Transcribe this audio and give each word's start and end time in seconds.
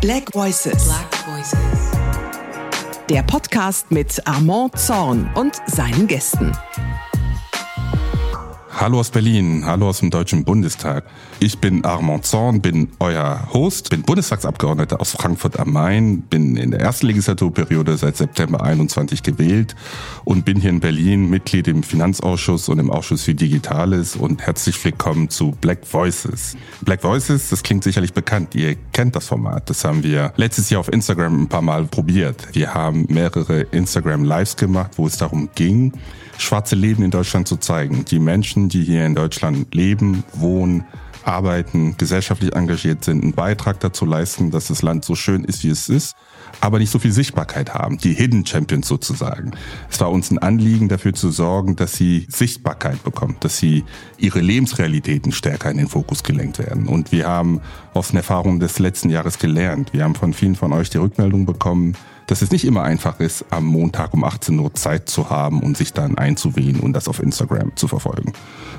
Black 0.00 0.32
Voices. 0.32 0.84
Black 0.86 1.14
Voices. 1.26 1.58
Der 3.08 3.22
Podcast 3.22 3.90
mit 3.90 4.26
Armand 4.26 4.78
Zorn 4.78 5.30
und 5.34 5.56
seinen 5.66 6.06
Gästen. 6.06 6.52
Hallo 8.80 9.00
aus 9.00 9.10
Berlin, 9.10 9.66
hallo 9.66 9.88
aus 9.88 9.98
dem 9.98 10.10
Deutschen 10.10 10.44
Bundestag. 10.44 11.02
Ich 11.40 11.58
bin 11.58 11.84
Armand 11.84 12.24
Zorn, 12.24 12.60
bin 12.60 12.86
euer 13.00 13.48
Host, 13.52 13.90
bin 13.90 14.02
Bundestagsabgeordneter 14.02 15.00
aus 15.00 15.10
Frankfurt 15.10 15.58
am 15.58 15.72
Main, 15.72 16.20
bin 16.20 16.56
in 16.56 16.70
der 16.70 16.78
ersten 16.78 17.08
Legislaturperiode 17.08 17.96
seit 17.96 18.16
September 18.16 18.62
21 18.62 19.24
gewählt 19.24 19.74
und 20.24 20.44
bin 20.44 20.60
hier 20.60 20.70
in 20.70 20.78
Berlin 20.78 21.28
Mitglied 21.28 21.66
im 21.66 21.82
Finanzausschuss 21.82 22.68
und 22.68 22.78
im 22.78 22.92
Ausschuss 22.92 23.24
für 23.24 23.34
Digitales 23.34 24.14
und 24.14 24.42
herzlich 24.42 24.84
willkommen 24.84 25.28
zu 25.28 25.56
Black 25.60 25.80
Voices. 25.84 26.56
Black 26.82 27.02
Voices, 27.02 27.50
das 27.50 27.64
klingt 27.64 27.82
sicherlich 27.82 28.12
bekannt, 28.12 28.54
ihr 28.54 28.76
kennt 28.92 29.16
das 29.16 29.26
Format. 29.26 29.68
Das 29.68 29.84
haben 29.84 30.04
wir 30.04 30.32
letztes 30.36 30.70
Jahr 30.70 30.78
auf 30.78 30.92
Instagram 30.92 31.42
ein 31.42 31.48
paar 31.48 31.62
Mal 31.62 31.84
probiert. 31.86 32.46
Wir 32.52 32.74
haben 32.74 33.06
mehrere 33.08 33.62
Instagram 33.72 34.22
Lives 34.22 34.54
gemacht, 34.54 34.92
wo 34.94 35.08
es 35.08 35.16
darum 35.16 35.48
ging, 35.56 35.94
schwarze 36.38 36.76
Leben 36.76 37.02
in 37.02 37.10
Deutschland 37.10 37.48
zu 37.48 37.56
zeigen. 37.56 38.04
Die 38.04 38.20
Menschen, 38.20 38.67
die 38.68 38.82
hier 38.82 39.06
in 39.06 39.14
Deutschland 39.14 39.74
leben, 39.74 40.24
wohnen, 40.32 40.84
arbeiten, 41.24 41.96
gesellschaftlich 41.98 42.54
engagiert 42.54 43.04
sind, 43.04 43.22
einen 43.22 43.32
Beitrag 43.34 43.80
dazu 43.80 44.06
leisten, 44.06 44.50
dass 44.50 44.68
das 44.68 44.82
Land 44.82 45.04
so 45.04 45.14
schön 45.14 45.44
ist, 45.44 45.62
wie 45.62 45.70
es 45.70 45.88
ist, 45.88 46.16
aber 46.60 46.78
nicht 46.78 46.90
so 46.90 46.98
viel 46.98 47.12
Sichtbarkeit 47.12 47.74
haben. 47.74 47.98
Die 47.98 48.14
Hidden 48.14 48.46
Champions 48.46 48.88
sozusagen. 48.88 49.52
Es 49.90 50.00
war 50.00 50.10
uns 50.10 50.30
ein 50.30 50.38
Anliegen, 50.38 50.88
dafür 50.88 51.12
zu 51.12 51.30
sorgen, 51.30 51.76
dass 51.76 51.94
sie 51.94 52.26
Sichtbarkeit 52.30 53.04
bekommen, 53.04 53.36
dass 53.40 53.58
sie 53.58 53.84
ihre 54.16 54.40
Lebensrealitäten 54.40 55.32
stärker 55.32 55.70
in 55.70 55.76
den 55.76 55.88
Fokus 55.88 56.22
gelenkt 56.22 56.58
werden. 56.58 56.88
Und 56.88 57.12
wir 57.12 57.26
haben 57.26 57.60
aus 57.92 58.08
den 58.08 58.16
Erfahrungen 58.16 58.60
des 58.60 58.78
letzten 58.78 59.10
Jahres 59.10 59.38
gelernt. 59.38 59.92
Wir 59.92 60.04
haben 60.04 60.14
von 60.14 60.32
vielen 60.32 60.56
von 60.56 60.72
euch 60.72 60.90
die 60.90 60.98
Rückmeldung 60.98 61.44
bekommen, 61.44 61.94
dass 62.28 62.42
es 62.42 62.52
nicht 62.52 62.64
immer 62.64 62.82
einfach 62.82 63.20
ist, 63.20 63.46
am 63.50 63.64
Montag 63.64 64.14
um 64.14 64.22
18 64.22 64.58
Uhr 64.58 64.72
Zeit 64.74 65.08
zu 65.08 65.30
haben 65.30 65.60
und 65.60 65.76
sich 65.76 65.92
dann 65.92 66.16
einzuwählen 66.16 66.78
und 66.78 66.92
das 66.92 67.08
auf 67.08 67.20
Instagram 67.20 67.74
zu 67.74 67.88
verfolgen. 67.88 68.34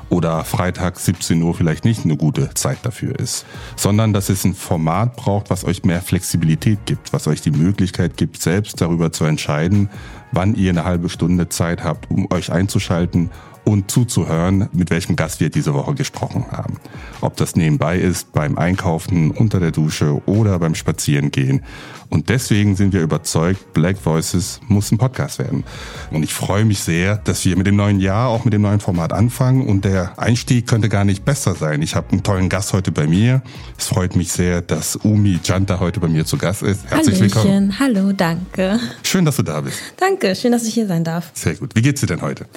Oder 0.10 0.46
Freitag 0.46 1.00
17 1.00 1.42
Uhr 1.42 1.54
vielleicht 1.56 1.84
nicht 1.84 2.06
eine 2.06 2.16
gute 2.16 2.54
Zeit 2.54 2.78
dafür 2.84 3.20
ist, 3.20 3.46
sondern 3.76 4.14
dass 4.14 4.30
es 4.30 4.46
ein 4.46 4.54
Format 4.54 5.16
braucht, 5.16 5.50
was 5.50 5.66
euch 5.66 5.84
mehr 5.84 6.02
Flexibilität 6.02 6.86
gibt, 6.86 7.12
was 7.12 7.28
euch 7.28 7.42
die 7.42 7.52
Möglichkeit 7.52 8.18
gibt, 8.18 8.42
selbst 8.42 8.80
darüber 8.82 9.12
zu 9.12 9.26
entscheiden, 9.26 9.90
wann 10.32 10.54
ihr 10.54 10.70
eine 10.70 10.86
halbe 10.86 11.10
Stunde 11.10 11.50
Zeit 11.50 11.84
habt, 11.84 12.10
um 12.12 12.32
euch 12.32 12.52
einzuschalten 12.52 13.32
und 13.66 13.90
zuzuhören, 13.90 14.70
mit 14.74 14.92
welchem 14.92 15.16
Gast 15.16 15.40
wir 15.40 15.50
diese 15.50 15.74
Woche 15.74 15.96
gesprochen 15.96 16.46
haben. 16.52 16.78
Ob 17.22 17.36
das 17.38 17.56
nebenbei 17.56 17.98
ist, 17.98 18.32
beim 18.34 18.58
Einkaufen, 18.58 19.32
unter 19.32 19.60
der 19.60 19.72
Dusche 19.72 20.22
oder 20.26 20.60
beim 20.60 20.76
Spazierengehen. 20.76 21.64
Und 22.10 22.30
deswegen 22.30 22.76
sind 22.76 22.94
wir 22.94 23.02
überzeugt, 23.02 23.74
Black 23.74 23.98
Voices 24.04 24.62
muss 24.68 24.92
ein 24.92 24.98
Podcast 24.98 25.38
werden. 25.38 25.64
Und 26.12 26.24
ich 26.24 26.34
freue 26.34 26.66
mich 26.66 26.80
sehr, 26.80 27.18
dass 27.18 27.46
wir 27.46 27.56
mit 27.56 27.68
dem 27.68 27.76
neuen 27.76 28.00
Jahr 28.00 28.30
auch 28.30 28.46
mit 28.46 28.54
dem 28.54 28.64
neuen 28.64 28.80
Format 28.80 29.14
anfangen. 29.14 29.68
Und 29.68 29.86
der 29.86 30.18
Einstieg 30.18 30.66
könnte 30.66 30.90
gar 30.90 31.06
nicht 31.06 31.24
besser 31.24 31.54
sein. 31.54 31.82
Ich 31.82 31.96
habe 31.96 32.12
einen 32.12 32.24
tollen 32.24 32.50
Gast 32.50 32.74
heute 32.74 32.92
bei 32.92 33.06
mir. 33.06 33.42
Es 33.78 33.88
freut 33.88 34.16
mich 34.16 34.32
sehr, 34.32 34.62
dass 34.62 34.96
Umi 34.96 35.40
Janta 35.44 35.80
heute 35.80 36.00
bei 36.00 36.08
mir 36.08 36.26
zu 36.26 36.38
Gast 36.38 36.64
ist. 36.64 36.90
Herzlich 36.90 37.20
Hallöchen. 37.20 37.44
willkommen. 37.44 37.80
Hallo, 37.80 38.12
danke. 38.12 38.80
Schön, 39.04 39.26
dass 39.26 39.36
du 39.36 39.44
da 39.44 39.62
bist. 39.62 39.78
Danke, 39.98 40.36
schön, 40.36 40.52
dass 40.52 40.66
ich 40.66 40.74
hier 40.74 40.88
sein 40.88 41.04
darf. 41.04 41.30
Sehr 41.34 41.56
gut. 41.56 41.76
Wie 41.76 41.82
geht's 41.82 42.02
dir 42.02 42.08
denn 42.08 42.22
heute? 42.22 42.48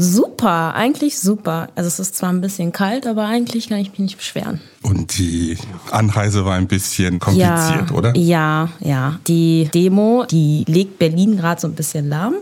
Super, 0.00 0.74
eigentlich 0.76 1.18
super. 1.18 1.70
Also 1.74 1.88
es 1.88 1.98
ist 1.98 2.14
zwar 2.14 2.28
ein 2.28 2.40
bisschen 2.40 2.70
kalt, 2.70 3.04
aber 3.04 3.26
eigentlich 3.26 3.68
kann 3.68 3.78
ich 3.78 3.98
mich 3.98 4.07
nicht 4.08 4.16
beschweren. 4.18 4.60
Und 4.82 5.18
die 5.18 5.56
Anreise 5.90 6.44
war 6.44 6.54
ein 6.54 6.66
bisschen 6.66 7.18
kompliziert, 7.18 7.90
ja, 7.90 7.94
oder? 7.94 8.16
Ja, 8.16 8.70
ja. 8.80 9.20
Die 9.26 9.68
Demo, 9.72 10.24
die 10.30 10.64
legt 10.66 10.98
Berlin 10.98 11.36
gerade 11.36 11.60
so 11.60 11.68
ein 11.68 11.74
bisschen 11.74 12.08
lahm. 12.08 12.34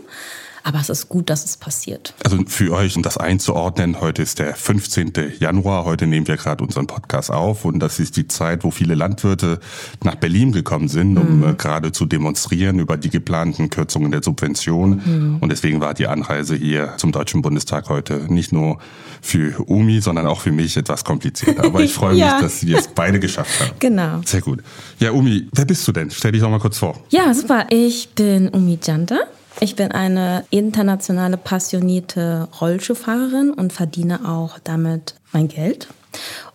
Aber 0.67 0.81
es 0.81 0.89
ist 0.89 1.07
gut, 1.07 1.29
dass 1.29 1.45
es 1.45 1.55
passiert. 1.55 2.13
Also 2.25 2.37
für 2.45 2.73
euch, 2.73 2.97
um 2.97 3.01
das 3.01 3.17
einzuordnen, 3.17 4.01
heute 4.01 4.21
ist 4.21 4.37
der 4.39 4.53
15. 4.53 5.13
Januar. 5.39 5.85
Heute 5.85 6.07
nehmen 6.07 6.27
wir 6.27 6.35
gerade 6.35 6.61
unseren 6.61 6.87
Podcast 6.87 7.31
auf 7.31 7.63
und 7.63 7.79
das 7.79 7.99
ist 7.99 8.17
die 8.17 8.27
Zeit, 8.27 8.65
wo 8.65 8.71
viele 8.71 8.93
Landwirte 8.93 9.61
nach 10.03 10.15
Berlin 10.15 10.51
gekommen 10.51 10.89
sind, 10.89 11.17
um 11.17 11.39
mhm. 11.39 11.55
gerade 11.55 11.93
zu 11.93 12.05
demonstrieren 12.05 12.79
über 12.79 12.97
die 12.97 13.09
geplanten 13.09 13.69
Kürzungen 13.69 14.11
der 14.11 14.21
Subvention. 14.21 15.01
Mhm. 15.05 15.37
Und 15.39 15.53
deswegen 15.53 15.79
war 15.79 15.93
die 15.93 16.07
Anreise 16.07 16.57
hier 16.57 16.95
zum 16.97 17.13
Deutschen 17.13 17.41
Bundestag 17.41 17.87
heute 17.87 18.25
nicht 18.27 18.51
nur 18.51 18.79
für 19.21 19.63
Umi, 19.69 20.01
sondern 20.01 20.27
auch 20.27 20.41
für 20.41 20.51
mich 20.51 20.75
etwas 20.75 21.05
kompliziert. 21.05 21.61
Aber 21.61 21.79
ich 21.79 21.93
freue 21.93 22.17
Ja. 22.17 22.33
mich, 22.33 22.41
dass 22.41 22.65
wir 22.65 22.77
es 22.77 22.89
beide 22.89 23.21
geschafft 23.21 23.61
haben. 23.61 23.71
Genau. 23.79 24.21
Sehr 24.25 24.41
gut. 24.41 24.63
Ja, 24.99 25.11
Umi, 25.11 25.47
wer 25.53 25.63
bist 25.63 25.87
du 25.87 25.93
denn? 25.93 26.11
Stell 26.11 26.33
dich 26.33 26.41
doch 26.41 26.49
mal 26.49 26.59
kurz 26.59 26.77
vor. 26.77 26.99
Ja, 27.09 27.33
super. 27.33 27.67
Ich 27.69 28.09
bin 28.15 28.49
Umi 28.49 28.77
Janta. 28.83 29.19
Ich 29.59 29.75
bin 29.75 29.91
eine 29.91 30.45
internationale 30.51 31.37
passionierte 31.37 32.47
Rollschuhfahrerin 32.61 33.51
und 33.51 33.73
verdiene 33.73 34.29
auch 34.29 34.59
damit 34.59 35.15
mein 35.33 35.47
Geld. 35.47 35.87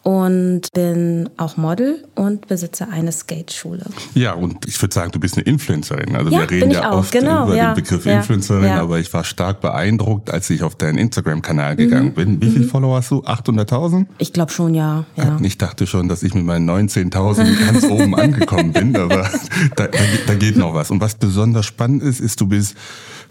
Und 0.02 0.62
bin 0.74 1.30
auch 1.36 1.56
Model 1.56 2.04
und 2.16 2.48
besitze 2.48 2.88
eine 2.90 3.12
Skateschule. 3.12 3.84
Ja, 4.14 4.32
und 4.32 4.66
ich 4.66 4.80
würde 4.82 4.92
sagen, 4.92 5.12
du 5.12 5.20
bist 5.20 5.36
eine 5.36 5.44
Influencerin. 5.44 6.16
Also 6.16 6.30
Ja, 6.32 6.40
wir 6.40 6.50
reden 6.50 6.70
ja 6.72 6.90
auch, 6.90 6.98
oft 6.98 7.12
genau, 7.12 7.44
über 7.46 7.54
ja, 7.56 7.72
den 7.72 7.76
Begriff 7.84 8.04
ja, 8.04 8.16
Influencerin, 8.16 8.72
aber 8.72 8.98
ich 8.98 9.12
war 9.14 9.22
stark 9.22 9.60
beeindruckt, 9.60 10.28
als 10.30 10.50
ich 10.50 10.64
auf 10.64 10.74
deinen 10.74 10.98
Instagram-Kanal 10.98 11.76
gegangen 11.76 12.08
Mhm. 12.08 12.14
bin. 12.14 12.42
Wie 12.42 12.50
viele 12.50 12.64
Follower 12.64 12.96
hast 12.96 13.12
du? 13.12 13.20
800.000? 13.22 14.06
Ich 14.18 14.32
glaube 14.32 14.50
schon, 14.50 14.74
ja. 14.74 15.04
ja. 15.16 15.38
Ich 15.40 15.56
dachte 15.58 15.86
schon, 15.86 16.08
dass 16.08 16.24
ich 16.24 16.34
mit 16.34 16.44
meinen 16.44 16.68
19.000 16.68 17.64
ganz 17.64 17.84
oben 17.84 18.14
angekommen 18.18 18.72
bin, 18.72 18.96
aber 18.96 19.30
da, 19.76 19.86
da, 19.86 19.98
da 20.26 20.34
geht 20.34 20.56
noch 20.56 20.74
was. 20.74 20.90
Und 20.90 21.00
was 21.00 21.14
besonders 21.14 21.66
spannend 21.66 22.02
ist, 22.02 22.18
ist, 22.18 22.40
du 22.40 22.46
bist 22.48 22.74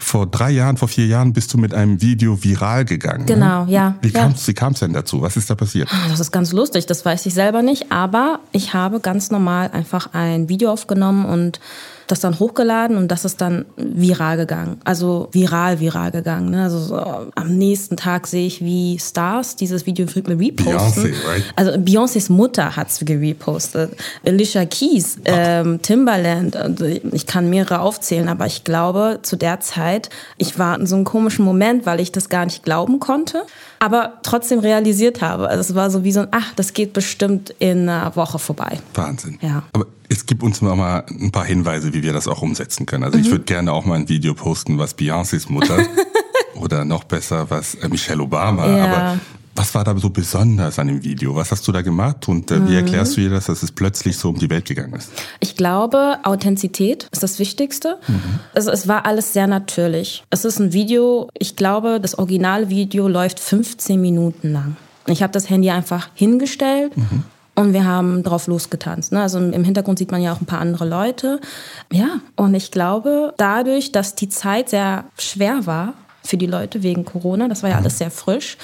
vor 0.02 0.26
drei 0.26 0.50
Jahren, 0.50 0.76
vor 0.76 0.88
vier 0.88 1.06
Jahren 1.06 1.32
bist 1.32 1.52
du 1.54 1.58
mit 1.58 1.74
einem 1.74 2.02
Video 2.02 2.42
viral 2.42 2.84
gegangen. 2.84 3.26
Genau, 3.26 3.64
ja, 3.66 3.96
Wie 4.02 4.08
ja. 4.08 4.20
kam's, 4.20 4.46
wie 4.48 4.54
kam's 4.54 4.80
denn 4.80 4.92
dazu? 4.92 5.22
Was 5.22 5.36
ist 5.36 5.48
da 5.48 5.54
passiert? 5.54 5.88
Das 6.08 6.20
ist 6.20 6.32
ganz 6.32 6.52
lustig, 6.52 6.86
das 6.86 7.04
weiß 7.04 7.26
ich 7.26 7.34
selber 7.34 7.62
nicht, 7.62 7.92
aber 7.92 8.40
ich 8.52 8.74
habe 8.74 9.00
ganz 9.00 9.30
normal 9.30 9.70
einfach 9.72 10.10
ein 10.12 10.48
Video 10.48 10.70
aufgenommen 10.72 11.24
und 11.24 11.60
das 12.12 12.20
dann 12.20 12.38
hochgeladen 12.38 12.98
und 12.98 13.08
das 13.08 13.24
ist 13.24 13.40
dann 13.40 13.64
viral 13.76 14.36
gegangen. 14.36 14.76
Also 14.84 15.28
viral, 15.32 15.80
viral 15.80 16.10
gegangen. 16.10 16.50
Ne? 16.50 16.64
Also 16.64 16.78
so, 16.78 16.96
am 16.96 17.56
nächsten 17.56 17.96
Tag 17.96 18.26
sehe 18.26 18.46
ich, 18.46 18.62
wie 18.62 18.98
Stars 18.98 19.56
dieses 19.56 19.86
Video 19.86 20.06
reposten. 20.06 20.34
Beyoncé, 20.34 21.14
right? 21.26 21.42
Also 21.56 21.70
Beyoncés 21.72 22.30
Mutter 22.30 22.76
hat 22.76 22.90
es 22.90 22.98
gepostet. 23.02 23.96
Alicia 24.26 24.66
Keys, 24.66 25.16
ähm, 25.24 25.80
Timbaland. 25.80 26.58
Ich 27.12 27.26
kann 27.26 27.48
mehrere 27.48 27.80
aufzählen, 27.80 28.28
aber 28.28 28.44
ich 28.44 28.62
glaube, 28.62 29.20
zu 29.22 29.36
der 29.36 29.60
Zeit, 29.60 30.10
ich 30.36 30.58
war 30.58 30.78
in 30.78 30.86
so 30.86 30.96
einem 30.96 31.04
komischen 31.04 31.46
Moment, 31.46 31.86
weil 31.86 31.98
ich 32.00 32.12
das 32.12 32.28
gar 32.28 32.44
nicht 32.44 32.62
glauben 32.62 33.00
konnte, 33.00 33.44
aber 33.82 34.12
trotzdem 34.22 34.60
realisiert 34.60 35.20
habe. 35.22 35.48
Also 35.48 35.60
es 35.60 35.74
war 35.74 35.90
so 35.90 36.04
wie 36.04 36.12
so 36.12 36.20
ein, 36.20 36.28
ach, 36.30 36.52
das 36.54 36.72
geht 36.72 36.92
bestimmt 36.92 37.52
in 37.58 37.88
einer 37.88 38.14
Woche 38.14 38.38
vorbei. 38.38 38.78
Wahnsinn. 38.94 39.38
Ja. 39.42 39.64
Aber 39.72 39.86
es 40.08 40.24
gibt 40.24 40.44
uns 40.44 40.62
noch 40.62 40.76
mal 40.76 41.04
ein 41.10 41.32
paar 41.32 41.44
Hinweise, 41.44 41.92
wie 41.92 42.04
wir 42.04 42.12
das 42.12 42.28
auch 42.28 42.42
umsetzen 42.42 42.86
können. 42.86 43.02
Also 43.02 43.18
ich 43.18 43.26
Mhm. 43.26 43.30
würde 43.32 43.44
gerne 43.44 43.72
auch 43.72 43.84
mal 43.84 43.96
ein 43.96 44.08
Video 44.08 44.34
posten, 44.34 44.78
was 44.78 44.96
Beyoncés 44.96 45.50
Mutter 45.50 45.78
oder 46.54 46.84
noch 46.84 47.02
besser, 47.02 47.46
was 47.50 47.74
äh, 47.74 47.88
Michelle 47.88 48.22
Obama. 48.22 48.68
Ja. 48.68 48.84
Aber 48.84 49.18
was 49.54 49.74
war 49.74 49.84
da 49.84 49.96
so 49.98 50.08
besonders 50.10 50.78
an 50.78 50.86
dem 50.88 51.02
Video? 51.04 51.34
Was 51.36 51.50
hast 51.50 51.66
du 51.68 51.72
da 51.72 51.82
gemacht 51.82 52.28
und 52.28 52.50
äh, 52.50 52.58
Mhm. 52.58 52.68
wie 52.68 52.74
erklärst 52.76 53.16
du 53.16 53.20
dir 53.20 53.30
das, 53.30 53.46
dass 53.46 53.62
es 53.62 53.70
plötzlich 53.72 54.16
so 54.16 54.30
um 54.30 54.38
die 54.38 54.48
Welt 54.48 54.64
gegangen 54.64 54.94
ist? 54.94 55.10
Ich 55.40 55.56
glaube, 55.56 56.18
Authentizität 56.22 57.08
ist 57.12 57.22
das 57.22 57.38
Wichtigste. 57.38 57.98
Also 58.54 58.70
es 58.70 58.88
war 58.88 59.04
alles 59.06 59.32
sehr 59.32 59.46
natürlich. 59.46 60.24
Es 60.30 60.44
ist 60.44 60.58
ein 60.58 60.72
Video, 60.72 61.28
ich 61.38 61.56
glaube, 61.56 62.00
das 62.00 62.18
Originalvideo 62.18 63.08
läuft 63.08 63.40
15 63.40 64.00
Minuten 64.00 64.52
lang. 64.52 64.76
Ich 65.06 65.22
habe 65.22 65.32
das 65.32 65.50
Handy 65.50 65.68
einfach 65.70 66.08
hingestellt 66.14 66.92
und 67.54 67.72
wir 67.74 67.84
haben 67.84 68.22
drauf 68.22 68.46
losgetanzt. 68.46 69.12
Ne? 69.12 69.20
Also 69.20 69.38
im 69.38 69.64
Hintergrund 69.64 69.98
sieht 69.98 70.10
man 70.12 70.22
ja 70.22 70.32
auch 70.32 70.40
ein 70.40 70.46
paar 70.46 70.60
andere 70.60 70.88
Leute. 70.88 71.40
Ja, 71.92 72.20
und 72.36 72.54
ich 72.54 72.70
glaube, 72.70 73.34
dadurch, 73.36 73.92
dass 73.92 74.14
die 74.14 74.28
Zeit 74.28 74.70
sehr 74.70 75.04
schwer 75.18 75.66
war 75.66 75.94
für 76.24 76.36
die 76.36 76.46
Leute 76.46 76.82
wegen 76.84 77.04
Corona, 77.04 77.48
das 77.48 77.62
war 77.64 77.70
ja 77.70 77.76
alles 77.78 77.98
sehr 77.98 78.10
frisch, 78.12 78.56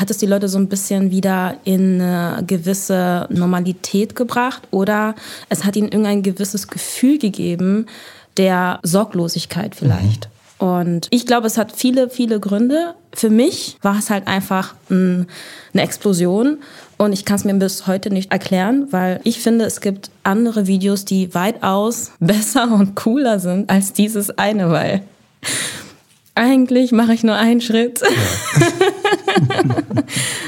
hat 0.00 0.10
es 0.10 0.18
die 0.18 0.26
Leute 0.26 0.48
so 0.48 0.58
ein 0.58 0.68
bisschen 0.68 1.10
wieder 1.10 1.56
in 1.64 2.00
eine 2.00 2.44
gewisse 2.46 3.26
Normalität 3.30 4.14
gebracht 4.14 4.62
oder 4.70 5.14
es 5.48 5.64
hat 5.64 5.76
ihnen 5.76 5.88
irgendein 5.88 6.22
gewisses 6.22 6.68
Gefühl 6.68 7.18
gegeben 7.18 7.86
der 8.36 8.80
Sorglosigkeit 8.82 9.74
vielleicht. 9.74 10.28
Und 10.58 11.08
ich 11.10 11.26
glaube, 11.26 11.48
es 11.48 11.58
hat 11.58 11.72
viele, 11.72 12.08
viele 12.08 12.38
Gründe. 12.38 12.94
Für 13.12 13.30
mich 13.30 13.76
war 13.82 13.98
es 13.98 14.10
halt 14.10 14.28
einfach 14.28 14.76
ein, 14.90 15.26
eine 15.72 15.82
Explosion. 15.82 16.58
Und 16.98 17.12
ich 17.12 17.24
kann 17.24 17.34
es 17.34 17.44
mir 17.44 17.54
bis 17.54 17.88
heute 17.88 18.10
nicht 18.10 18.30
erklären, 18.30 18.86
weil 18.92 19.20
ich 19.24 19.40
finde, 19.40 19.64
es 19.64 19.80
gibt 19.80 20.10
andere 20.22 20.68
Videos, 20.68 21.04
die 21.04 21.34
weitaus 21.34 22.12
besser 22.20 22.70
und 22.72 22.94
cooler 22.94 23.40
sind 23.40 23.70
als 23.70 23.92
dieses 23.92 24.38
eine, 24.38 24.70
weil 24.70 25.02
eigentlich 26.34 26.92
mache 26.92 27.12
ich 27.14 27.22
nur 27.24 27.34
einen 27.36 27.60
Schritt. 27.60 28.00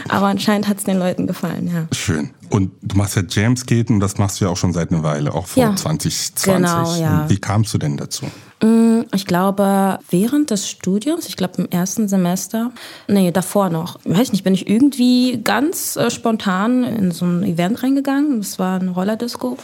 Aber 0.09 0.27
anscheinend 0.27 0.69
hat 0.69 0.79
es 0.79 0.85
den 0.85 0.99
Leuten 0.99 1.27
gefallen, 1.27 1.71
ja. 1.73 1.87
Schön. 1.97 2.31
Und 2.51 2.71
du 2.83 2.97
machst 2.97 3.17
ja 3.17 3.23
Jamskaten 3.29 3.97
und 3.97 4.01
das 4.01 4.19
machst 4.19 4.41
du 4.41 4.45
ja 4.45 4.51
auch 4.51 4.57
schon 4.57 4.73
seit 4.73 4.93
einer 4.93 5.03
Weile, 5.03 5.35
auch 5.35 5.47
vor 5.47 5.63
Ja. 5.63 5.75
2020. 5.75 6.45
Genau, 6.55 6.95
ja. 6.97 7.25
Wie 7.29 7.39
kamst 7.39 7.75
du 7.75 7.79
denn 7.79 7.97
dazu? 7.97 8.27
Ich 9.13 9.27
glaube, 9.27 9.99
während 10.09 10.51
des 10.51 10.69
Studiums, 10.71 11.27
ich 11.27 11.37
glaube 11.37 11.63
im 11.63 11.69
ersten 11.71 12.09
Semester, 12.09 12.71
nee, 13.09 13.31
davor 13.31 13.69
noch, 13.69 13.99
weiß 14.05 14.33
nicht, 14.33 14.43
bin 14.45 14.55
ich 14.55 14.69
irgendwie 14.69 15.41
ganz 15.43 15.97
äh, 15.97 16.11
spontan 16.11 16.83
in 16.85 17.11
so 17.11 17.27
ein 17.27 17.43
Event 17.43 17.83
reingegangen. 17.83 18.39
Das 18.39 18.59
war 18.59 18.81
eine 18.81 18.91
Rollerdisco. 18.91 19.59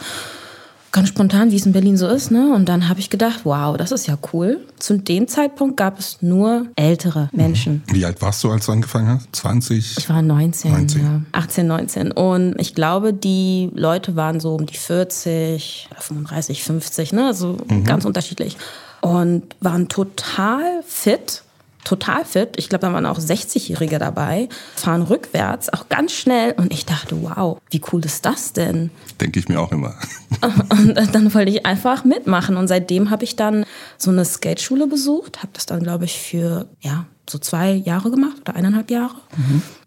Ganz 0.91 1.07
spontan, 1.07 1.51
wie 1.51 1.55
es 1.55 1.65
in 1.65 1.71
Berlin 1.71 1.95
so 1.95 2.07
ist, 2.07 2.31
ne? 2.31 2.53
Und 2.53 2.67
dann 2.67 2.89
habe 2.89 2.99
ich 2.99 3.09
gedacht, 3.09 3.41
wow, 3.45 3.77
das 3.77 3.91
ist 3.91 4.07
ja 4.07 4.17
cool. 4.33 4.59
Zu 4.77 4.97
dem 4.97 5.27
Zeitpunkt 5.29 5.77
gab 5.77 5.97
es 5.97 6.17
nur 6.21 6.67
ältere 6.75 7.29
Menschen. 7.31 7.81
Wie 7.87 8.03
alt 8.05 8.21
warst 8.21 8.43
du, 8.43 8.51
als 8.51 8.65
du 8.65 8.73
angefangen 8.73 9.07
hast? 9.07 9.33
20? 9.33 9.97
Ich 9.97 10.09
war 10.09 10.21
19, 10.21 10.71
19. 10.71 11.01
Ja, 11.01 11.21
18, 11.31 11.67
19. 11.67 12.11
Und 12.11 12.59
ich 12.59 12.75
glaube, 12.75 13.13
die 13.13 13.71
Leute 13.73 14.17
waren 14.17 14.41
so 14.41 14.53
um 14.53 14.65
die 14.65 14.77
40, 14.77 15.87
35, 15.97 16.63
50, 16.63 17.13
ne? 17.13 17.27
Also 17.27 17.57
ganz 17.85 18.03
unterschiedlich. 18.03 18.57
Und 18.99 19.43
waren 19.61 19.87
total 19.87 20.83
fit. 20.85 21.43
Total 21.83 22.23
fit. 22.25 22.49
Ich 22.57 22.69
glaube, 22.69 22.85
da 22.85 22.93
waren 22.93 23.05
auch 23.05 23.19
60-Jährige 23.19 23.99
dabei, 23.99 24.49
fahren 24.75 25.01
rückwärts, 25.01 25.71
auch 25.73 25.89
ganz 25.89 26.13
schnell. 26.13 26.53
Und 26.53 26.71
ich 26.71 26.85
dachte, 26.85 27.21
wow, 27.21 27.57
wie 27.69 27.81
cool 27.91 28.05
ist 28.05 28.25
das 28.25 28.53
denn? 28.53 28.91
Denke 29.19 29.39
ich 29.39 29.49
mir 29.49 29.59
auch 29.59 29.71
immer. 29.71 29.95
Und 30.71 31.15
dann 31.15 31.33
wollte 31.33 31.51
ich 31.51 31.65
einfach 31.65 32.03
mitmachen. 32.03 32.57
Und 32.57 32.67
seitdem 32.67 33.09
habe 33.09 33.23
ich 33.23 33.35
dann 33.35 33.65
so 33.97 34.11
eine 34.11 34.25
Skateschule 34.25 34.87
besucht, 34.87 35.39
habe 35.39 35.49
das 35.53 35.65
dann, 35.65 35.81
glaube 35.81 36.05
ich, 36.05 36.19
für 36.19 36.67
ja, 36.81 37.05
so 37.31 37.39
zwei 37.39 37.71
Jahre 37.71 38.11
gemacht 38.11 38.37
oder 38.41 38.55
eineinhalb 38.55 38.91
Jahre. 38.91 39.15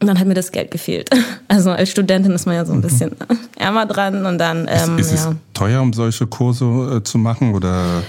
Und 0.01 0.07
dann 0.07 0.19
hat 0.19 0.27
mir 0.27 0.35
das 0.35 0.51
Geld 0.51 0.71
gefehlt. 0.71 1.11
Also 1.47 1.71
als 1.71 1.91
Studentin 1.91 2.33
ist 2.33 2.47
man 2.47 2.57
ja 2.57 2.65
so 2.65 2.73
ein 2.73 2.81
bisschen 2.81 3.13
ärmer 3.57 3.85
dran 3.87 4.25
und 4.25 4.39
dann, 4.39 4.67
ähm, 4.69 4.99
ist 4.99 5.13
ja. 5.13 5.31
es 5.31 5.37
teuer, 5.53 5.83
um 5.83 5.93
solche 5.93 6.27
Kurse 6.27 6.65
äh, 6.97 7.03
zu 7.05 7.19
machen? 7.19 7.55
Oder 7.55 8.03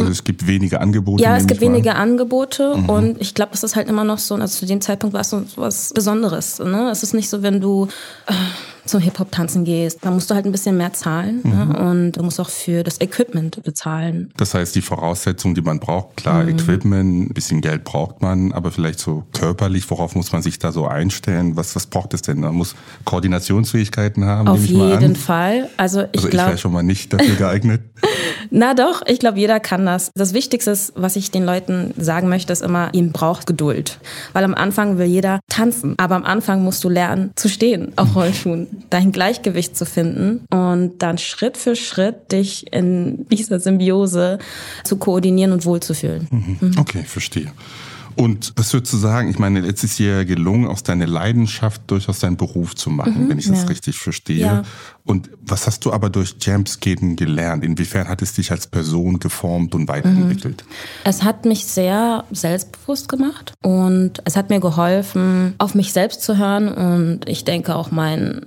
also 0.00 0.12
es 0.12 0.24
gibt 0.24 0.46
wenige 0.46 0.80
Angebote? 0.80 1.22
Ähm, 1.22 1.30
Ja, 1.30 1.36
es 1.36 1.46
gibt 1.46 1.60
wenige 1.60 1.94
Angebote 1.94 2.72
und 2.72 3.20
ich 3.20 3.34
glaube, 3.34 3.52
es 3.54 3.62
ist 3.62 3.76
halt 3.76 3.88
immer 3.88 4.04
noch 4.04 4.18
so, 4.18 4.34
also 4.34 4.58
zu 4.58 4.66
dem 4.66 4.80
Zeitpunkt 4.80 5.14
war 5.14 5.20
es 5.22 5.30
so 5.30 5.42
was 5.56 5.92
Besonderes. 5.92 6.58
Ne? 6.58 6.88
Es 6.90 7.02
ist 7.02 7.14
nicht 7.14 7.28
so, 7.28 7.42
wenn 7.42 7.60
du 7.60 7.88
äh, 8.26 8.32
zum 8.88 9.00
Hip-Hop 9.00 9.30
tanzen 9.30 9.64
gehst, 9.64 9.98
da 10.02 10.10
musst 10.10 10.30
du 10.30 10.34
halt 10.34 10.46
ein 10.46 10.52
bisschen 10.52 10.76
mehr 10.76 10.92
zahlen 10.92 11.40
ne? 11.44 11.90
und 11.90 12.12
du 12.12 12.22
musst 12.22 12.40
auch 12.40 12.48
für 12.48 12.82
das 12.82 13.00
Equipment 13.00 13.62
bezahlen. 13.62 14.32
Das 14.36 14.54
heißt, 14.54 14.74
die 14.74 14.82
Voraussetzungen, 14.82 15.54
die 15.54 15.60
man 15.62 15.78
braucht, 15.80 16.16
klar, 16.16 16.42
Mhm. 16.44 16.48
Equipment, 16.50 17.30
ein 17.30 17.34
bisschen 17.34 17.60
Geld 17.60 17.84
braucht 17.84 18.22
man, 18.22 18.52
aber 18.52 18.70
vielleicht 18.70 19.00
so 19.00 19.24
körperlich, 19.32 19.88
worauf 19.90 20.14
muss 20.14 20.32
man 20.32 20.42
sich 20.42 20.58
da 20.58 20.72
so 20.72 20.86
einstellen? 20.86 21.56
Was, 21.56 21.74
was 21.76 21.86
braucht 21.86 22.14
es 22.14 22.22
denn? 22.22 22.40
Man 22.40 22.54
muss 22.54 22.74
Koordinationsfähigkeiten 23.04 24.24
haben, 24.24 24.48
Auf 24.48 24.64
jeden 24.64 25.16
Fall. 25.16 25.68
Also 25.76 26.02
ich 26.12 26.18
Also 26.24 26.28
ich 26.28 26.34
wäre 26.34 26.58
schon 26.58 26.72
mal 26.72 26.82
nicht 26.82 27.12
dafür 27.12 27.34
geeignet. 27.36 27.82
Na 28.50 28.74
doch, 28.74 29.02
ich 29.06 29.18
glaube, 29.18 29.38
jeder 29.38 29.60
kann 29.60 29.84
das. 29.84 30.10
Das 30.14 30.32
Wichtigste, 30.32 30.70
ist, 30.70 30.92
was 30.96 31.16
ich 31.16 31.30
den 31.30 31.44
Leuten 31.44 31.92
sagen 31.98 32.28
möchte, 32.28 32.52
ist 32.52 32.62
immer, 32.62 32.90
ihr 32.94 33.08
braucht 33.12 33.46
Geduld. 33.46 33.98
Weil 34.32 34.44
am 34.44 34.54
Anfang 34.54 34.98
will 34.98 35.06
jeder 35.06 35.40
tanzen. 35.48 35.94
Aber 35.98 36.14
am 36.16 36.24
Anfang 36.24 36.62
musst 36.62 36.84
du 36.84 36.88
lernen 36.88 37.30
zu 37.36 37.48
stehen 37.48 37.92
auf 37.96 38.14
Rollschuhen, 38.14 38.66
dein 38.90 39.12
Gleichgewicht 39.12 39.76
zu 39.76 39.86
finden 39.86 40.44
und 40.50 41.02
dann 41.02 41.18
Schritt 41.18 41.56
für 41.56 41.76
Schritt 41.76 42.32
dich 42.32 42.72
in 42.72 43.26
dieser 43.28 43.60
Symbiose 43.60 44.38
zu 44.84 44.96
koordinieren 44.96 45.52
und 45.52 45.64
wohlzufühlen. 45.64 46.28
Okay, 46.78 47.02
verstehe. 47.04 47.52
Und 48.18 48.52
was 48.56 48.72
würdest 48.72 48.92
du 48.92 48.96
sagen? 48.96 49.30
Ich 49.30 49.38
meine, 49.38 49.60
jetzt 49.60 49.84
ist 49.84 49.96
dir 49.96 50.24
gelungen, 50.24 50.66
aus 50.66 50.82
deiner 50.82 51.06
Leidenschaft 51.06 51.82
durchaus 51.86 52.18
deinen 52.18 52.36
Beruf 52.36 52.74
zu 52.74 52.90
machen, 52.90 53.28
wenn 53.28 53.38
ich 53.38 53.46
das 53.46 53.62
ja. 53.62 53.68
richtig 53.68 53.96
verstehe. 53.96 54.40
Ja. 54.40 54.62
Und 55.04 55.30
was 55.40 55.68
hast 55.68 55.84
du 55.84 55.92
aber 55.92 56.10
durch 56.10 56.34
Jamskaten 56.40 57.14
gelernt? 57.14 57.62
Inwiefern 57.62 58.08
hat 58.08 58.20
es 58.20 58.32
dich 58.32 58.50
als 58.50 58.66
Person 58.66 59.20
geformt 59.20 59.72
und 59.76 59.86
weiterentwickelt? 59.86 60.64
Es 61.04 61.22
hat 61.22 61.44
mich 61.44 61.66
sehr 61.66 62.24
selbstbewusst 62.32 63.08
gemacht 63.08 63.52
und 63.62 64.14
es 64.24 64.34
hat 64.34 64.50
mir 64.50 64.58
geholfen, 64.58 65.54
auf 65.58 65.76
mich 65.76 65.92
selbst 65.92 66.22
zu 66.22 66.36
hören 66.36 66.66
und 66.72 67.28
ich 67.28 67.44
denke 67.44 67.76
auch 67.76 67.92
meinen, 67.92 68.46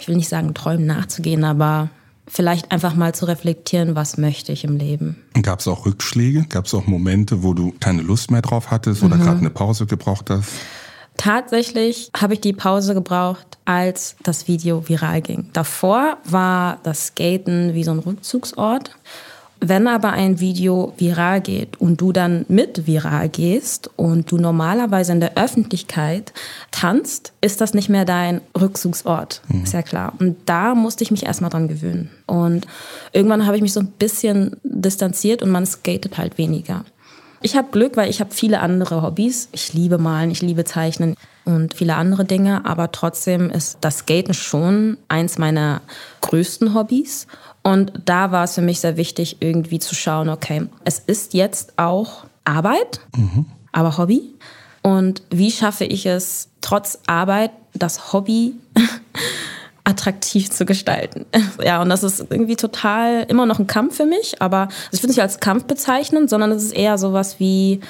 ich 0.00 0.08
will 0.08 0.16
nicht 0.16 0.30
sagen 0.30 0.54
Träumen 0.54 0.86
nachzugehen, 0.86 1.44
aber 1.44 1.90
vielleicht 2.28 2.70
einfach 2.70 2.94
mal 2.94 3.14
zu 3.14 3.26
reflektieren, 3.26 3.94
was 3.94 4.18
möchte 4.18 4.52
ich 4.52 4.64
im 4.64 4.76
Leben. 4.76 5.16
Gab 5.42 5.60
es 5.60 5.68
auch 5.68 5.86
Rückschläge? 5.86 6.44
Gab 6.48 6.66
es 6.66 6.74
auch 6.74 6.86
Momente, 6.86 7.42
wo 7.42 7.54
du 7.54 7.74
keine 7.80 8.02
Lust 8.02 8.30
mehr 8.30 8.42
drauf 8.42 8.70
hattest 8.70 9.02
oder 9.02 9.16
gerade 9.16 9.38
eine 9.38 9.50
Pause 9.50 9.86
gebraucht 9.86 10.30
hast? 10.30 10.50
Tatsächlich 11.16 12.10
habe 12.16 12.34
ich 12.34 12.40
die 12.40 12.52
Pause 12.52 12.94
gebraucht, 12.94 13.58
als 13.64 14.14
das 14.22 14.46
Video 14.46 14.88
viral 14.88 15.20
ging. 15.20 15.50
Davor 15.52 16.18
war 16.24 16.78
das 16.84 17.08
Skaten 17.08 17.74
wie 17.74 17.82
so 17.82 17.90
ein 17.90 17.98
Rückzugsort. 17.98 18.96
Wenn 19.60 19.88
aber 19.88 20.12
ein 20.12 20.38
Video 20.38 20.92
viral 20.98 21.40
geht 21.40 21.80
und 21.80 22.00
du 22.00 22.12
dann 22.12 22.44
mit 22.48 22.86
viral 22.86 23.28
gehst 23.28 23.90
und 23.96 24.30
du 24.30 24.38
normalerweise 24.38 25.12
in 25.12 25.20
der 25.20 25.36
Öffentlichkeit 25.36 26.32
tanzt, 26.70 27.32
ist 27.40 27.60
das 27.60 27.74
nicht 27.74 27.88
mehr 27.88 28.04
dein 28.04 28.40
Rückzugsort. 28.58 29.42
Ist 29.62 29.72
ja 29.72 29.82
klar. 29.82 30.12
Und 30.20 30.36
da 30.46 30.76
musste 30.76 31.02
ich 31.02 31.10
mich 31.10 31.26
erstmal 31.26 31.50
dran 31.50 31.66
gewöhnen. 31.66 32.10
Und 32.26 32.66
irgendwann 33.12 33.46
habe 33.46 33.56
ich 33.56 33.62
mich 33.62 33.72
so 33.72 33.80
ein 33.80 33.88
bisschen 33.98 34.56
distanziert 34.62 35.42
und 35.42 35.50
man 35.50 35.66
skatet 35.66 36.18
halt 36.18 36.38
weniger. 36.38 36.84
Ich 37.40 37.56
habe 37.56 37.68
Glück, 37.70 37.96
weil 37.96 38.10
ich 38.10 38.20
habe 38.20 38.34
viele 38.34 38.60
andere 38.60 39.02
Hobbys. 39.02 39.48
Ich 39.52 39.72
liebe 39.72 39.98
malen, 39.98 40.30
ich 40.30 40.42
liebe 40.42 40.64
zeichnen 40.64 41.14
und 41.44 41.74
viele 41.74 41.94
andere 41.94 42.24
Dinge, 42.24 42.66
aber 42.66 42.90
trotzdem 42.90 43.48
ist 43.48 43.78
das 43.80 43.98
Skaten 43.98 44.34
schon 44.34 44.98
eins 45.08 45.38
meiner 45.38 45.80
größten 46.20 46.74
Hobbys. 46.74 47.26
Und 47.68 47.92
da 48.06 48.32
war 48.32 48.44
es 48.44 48.54
für 48.54 48.62
mich 48.62 48.80
sehr 48.80 48.96
wichtig, 48.96 49.36
irgendwie 49.40 49.78
zu 49.78 49.94
schauen, 49.94 50.30
okay, 50.30 50.66
es 50.84 51.00
ist 51.00 51.34
jetzt 51.34 51.74
auch 51.76 52.24
Arbeit, 52.44 53.00
aber 53.72 53.98
Hobby. 53.98 54.22
Und 54.80 55.20
wie 55.28 55.50
schaffe 55.50 55.84
ich 55.84 56.06
es, 56.06 56.48
trotz 56.62 56.98
Arbeit 57.06 57.50
das 57.74 58.14
Hobby 58.14 58.54
attraktiv 59.84 60.50
zu 60.50 60.64
gestalten. 60.64 61.26
Ja, 61.62 61.82
und 61.82 61.90
das 61.90 62.04
ist 62.04 62.20
irgendwie 62.30 62.56
total 62.56 63.26
immer 63.28 63.44
noch 63.44 63.58
ein 63.58 63.66
Kampf 63.66 63.96
für 63.96 64.06
mich, 64.06 64.40
aber 64.40 64.68
ich 64.90 65.00
würde 65.00 65.08
es 65.10 65.16
nicht 65.16 65.20
als 65.20 65.40
Kampf 65.40 65.64
bezeichnen, 65.64 66.26
sondern 66.26 66.52
es 66.52 66.62
ist 66.62 66.72
eher 66.72 66.96
sowas 66.96 67.38
wie 67.38 67.80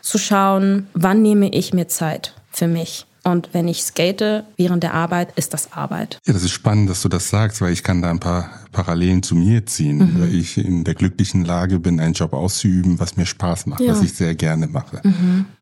zu 0.00 0.16
schauen, 0.16 0.86
wann 0.94 1.20
nehme 1.20 1.50
ich 1.50 1.74
mir 1.74 1.88
Zeit 1.88 2.32
für 2.52 2.68
mich. 2.68 3.04
Und 3.26 3.48
wenn 3.52 3.66
ich 3.66 3.82
skate 3.82 4.44
während 4.56 4.84
der 4.84 4.94
Arbeit, 4.94 5.36
ist 5.36 5.52
das 5.52 5.72
Arbeit. 5.72 6.20
Ja, 6.26 6.32
das 6.32 6.44
ist 6.44 6.52
spannend, 6.52 6.88
dass 6.88 7.02
du 7.02 7.08
das 7.08 7.28
sagst, 7.28 7.60
weil 7.60 7.72
ich 7.72 7.82
kann 7.82 8.00
da 8.00 8.10
ein 8.10 8.20
paar 8.20 8.48
Parallelen 8.76 9.22
zu 9.22 9.34
mir 9.34 9.64
ziehen, 9.64 9.96
Mhm. 9.98 10.20
weil 10.20 10.34
ich 10.34 10.58
in 10.58 10.84
der 10.84 10.94
glücklichen 10.94 11.46
Lage 11.46 11.80
bin, 11.80 11.98
einen 11.98 12.12
Job 12.12 12.34
auszuüben, 12.34 13.00
was 13.00 13.16
mir 13.16 13.24
Spaß 13.24 13.64
macht, 13.66 13.80
Ja. 13.80 13.86
Mhm. 13.86 13.96
was 13.96 14.02
ich 14.04 14.12
sehr 14.12 14.34
gerne 14.34 14.66
mache. 14.66 15.00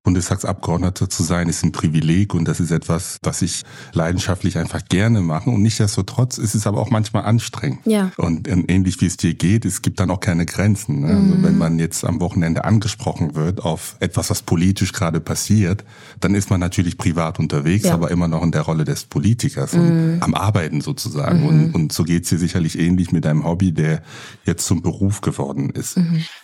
Bundestagsabgeordneter 0.02 1.08
zu 1.08 1.22
sein, 1.22 1.48
ist 1.48 1.64
ein 1.64 1.72
Privileg 1.72 2.34
und 2.34 2.46
das 2.46 2.60
ist 2.60 2.70
etwas, 2.70 3.18
was 3.22 3.40
ich 3.40 3.62
leidenschaftlich 3.92 4.58
einfach 4.58 4.84
gerne 4.88 5.20
mache. 5.22 5.48
Und 5.48 5.62
nichtsdestotrotz 5.62 6.38
ist 6.38 6.54
es 6.54 6.66
aber 6.66 6.78
auch 6.80 6.90
manchmal 6.90 7.24
anstrengend. 7.24 7.80
Ja. 7.86 8.10
Und 8.18 8.48
ähnlich 8.48 9.00
wie 9.00 9.06
es 9.06 9.16
dir 9.16 9.32
geht, 9.34 9.64
es 9.64 9.80
gibt 9.80 10.00
dann 10.00 10.10
auch 10.10 10.20
keine 10.20 10.44
Grenzen. 10.44 11.00
ne? 11.00 11.06
Also 11.16 11.42
wenn 11.42 11.56
man 11.56 11.78
jetzt 11.78 12.04
am 12.04 12.20
Wochenende 12.20 12.64
angesprochen 12.64 13.34
wird 13.34 13.62
auf 13.62 13.96
etwas, 14.00 14.28
was 14.28 14.42
politisch 14.42 14.92
gerade 14.92 15.20
passiert, 15.20 15.84
dann 16.20 16.34
ist 16.34 16.50
man 16.50 16.60
natürlich 16.60 16.98
privat 16.98 17.38
unterwegs, 17.38 17.84
Ja. 17.86 17.94
aber 17.94 18.10
immer 18.10 18.28
noch 18.28 18.42
in 18.42 18.50
der 18.52 18.62
Rolle 18.62 18.84
des 18.84 19.04
Politikers 19.04 19.72
und 19.74 20.18
am 20.20 20.34
Arbeiten 20.34 20.80
sozusagen. 20.80 21.46
Und, 21.46 21.74
und 21.74 21.92
so 21.92 22.04
geht's 22.04 22.28
dir 22.28 22.38
sicherlich 22.38 22.78
ähnlich 22.78 23.03
mit 23.12 23.24
deinem 23.24 23.44
Hobby, 23.44 23.72
der 23.72 24.02
jetzt 24.44 24.66
zum 24.66 24.82
Beruf 24.82 25.20
geworden 25.20 25.70
ist. 25.70 25.98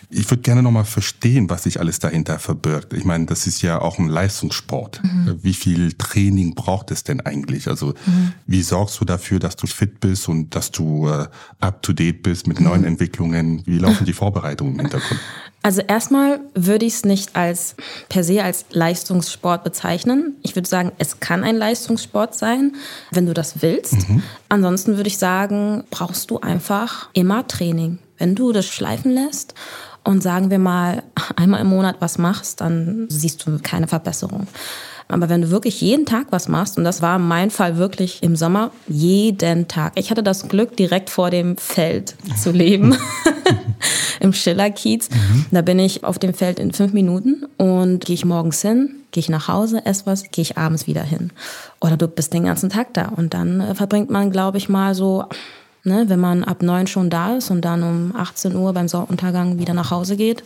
Ich 0.09 0.29
würde 0.29 0.41
gerne 0.41 0.63
nochmal 0.63 0.85
verstehen, 0.85 1.49
was 1.49 1.63
sich 1.63 1.79
alles 1.79 1.99
dahinter 1.99 2.39
verbirgt. 2.39 2.93
Ich 2.93 3.05
meine, 3.05 3.25
das 3.25 3.47
ist 3.47 3.61
ja 3.61 3.79
auch 3.79 3.99
ein 3.99 4.07
Leistungssport. 4.07 5.01
Wie 5.41 5.53
viel 5.53 5.93
Training 5.93 6.55
braucht 6.55 6.91
es 6.91 7.03
denn 7.03 7.21
eigentlich? 7.21 7.67
Also 7.67 7.93
wie 8.47 8.61
sorgst 8.61 8.99
du 8.99 9.05
dafür, 9.05 9.39
dass 9.39 9.55
du 9.55 9.67
fit 9.67 9.99
bist 9.99 10.27
und 10.27 10.55
dass 10.55 10.71
du 10.71 11.07
äh, 11.07 11.27
up-to-date 11.59 12.23
bist 12.23 12.47
mit 12.47 12.59
neuen 12.59 12.83
Entwicklungen? 12.83 13.65
Wie 13.65 13.77
laufen 13.77 14.05
die 14.05 14.13
Vorbereitungen 14.13 14.73
im 14.73 14.79
Hintergrund? 14.81 15.19
Also 15.63 15.81
erstmal 15.81 16.39
würde 16.55 16.85
ich 16.85 16.93
es 16.93 17.05
nicht 17.05 17.35
als 17.35 17.75
per 18.09 18.23
se 18.23 18.43
als 18.43 18.65
Leistungssport 18.71 19.63
bezeichnen. 19.63 20.35
Ich 20.41 20.55
würde 20.55 20.67
sagen, 20.67 20.91
es 20.97 21.19
kann 21.19 21.43
ein 21.43 21.55
Leistungssport 21.55 22.35
sein, 22.35 22.73
wenn 23.11 23.27
du 23.27 23.33
das 23.33 23.61
willst. 23.61 23.97
Ansonsten 24.49 24.97
würde 24.97 25.07
ich 25.07 25.19
sagen, 25.19 25.83
brauchst 25.91 26.31
du 26.31 26.39
einfach 26.39 27.09
immer 27.13 27.47
Training. 27.47 27.99
Wenn 28.17 28.33
du 28.33 28.51
das 28.51 28.65
schleifen 28.65 29.11
lässt 29.11 29.53
und 30.03 30.23
sagen 30.23 30.49
wir 30.49 30.59
mal 30.59 31.03
einmal 31.35 31.61
im 31.61 31.67
Monat 31.67 31.97
was 31.99 32.17
machst, 32.17 32.61
dann 32.61 33.05
siehst 33.09 33.45
du 33.45 33.59
keine 33.61 33.87
Verbesserung. 33.87 34.47
Aber 35.11 35.27
wenn 35.27 35.41
du 35.41 35.51
wirklich 35.51 35.81
jeden 35.81 36.05
Tag 36.05 36.27
was 36.29 36.47
machst, 36.47 36.77
und 36.77 36.85
das 36.85 37.01
war 37.01 37.19
mein 37.19 37.51
Fall 37.51 37.77
wirklich 37.77 38.23
im 38.23 38.35
Sommer, 38.35 38.71
jeden 38.87 39.67
Tag. 39.67 39.93
Ich 39.95 40.09
hatte 40.09 40.23
das 40.23 40.47
Glück, 40.47 40.77
direkt 40.77 41.09
vor 41.09 41.29
dem 41.29 41.57
Feld 41.57 42.15
zu 42.41 42.51
leben, 42.51 42.95
im 44.19 44.33
Schillerkiez. 44.33 45.09
Da 45.51 45.61
bin 45.61 45.79
ich 45.79 46.03
auf 46.03 46.19
dem 46.19 46.33
Feld 46.33 46.59
in 46.59 46.73
fünf 46.73 46.93
Minuten 46.93 47.45
und 47.57 48.05
gehe 48.05 48.13
ich 48.13 48.25
morgens 48.25 48.61
hin, 48.61 48.95
gehe 49.11 49.21
ich 49.21 49.29
nach 49.29 49.47
Hause, 49.47 49.85
esse 49.85 50.05
was, 50.05 50.31
gehe 50.31 50.43
ich 50.43 50.57
abends 50.57 50.87
wieder 50.87 51.03
hin. 51.03 51.31
Oder 51.79 51.97
du 51.97 52.07
bist 52.07 52.33
den 52.33 52.45
ganzen 52.45 52.69
Tag 52.69 52.93
da. 52.93 53.09
Und 53.09 53.33
dann 53.33 53.61
äh, 53.61 53.75
verbringt 53.75 54.09
man, 54.09 54.31
glaube 54.31 54.57
ich, 54.57 54.69
mal 54.69 54.95
so, 54.95 55.25
ne, 55.83 56.05
wenn 56.07 56.19
man 56.19 56.43
ab 56.43 56.61
neun 56.61 56.87
schon 56.87 57.09
da 57.09 57.35
ist 57.35 57.49
und 57.51 57.61
dann 57.65 57.83
um 57.83 58.15
18 58.15 58.55
Uhr 58.55 58.73
beim 58.73 58.87
Sonnenuntergang 58.87 59.59
wieder 59.59 59.73
nach 59.73 59.91
Hause 59.91 60.15
geht, 60.15 60.43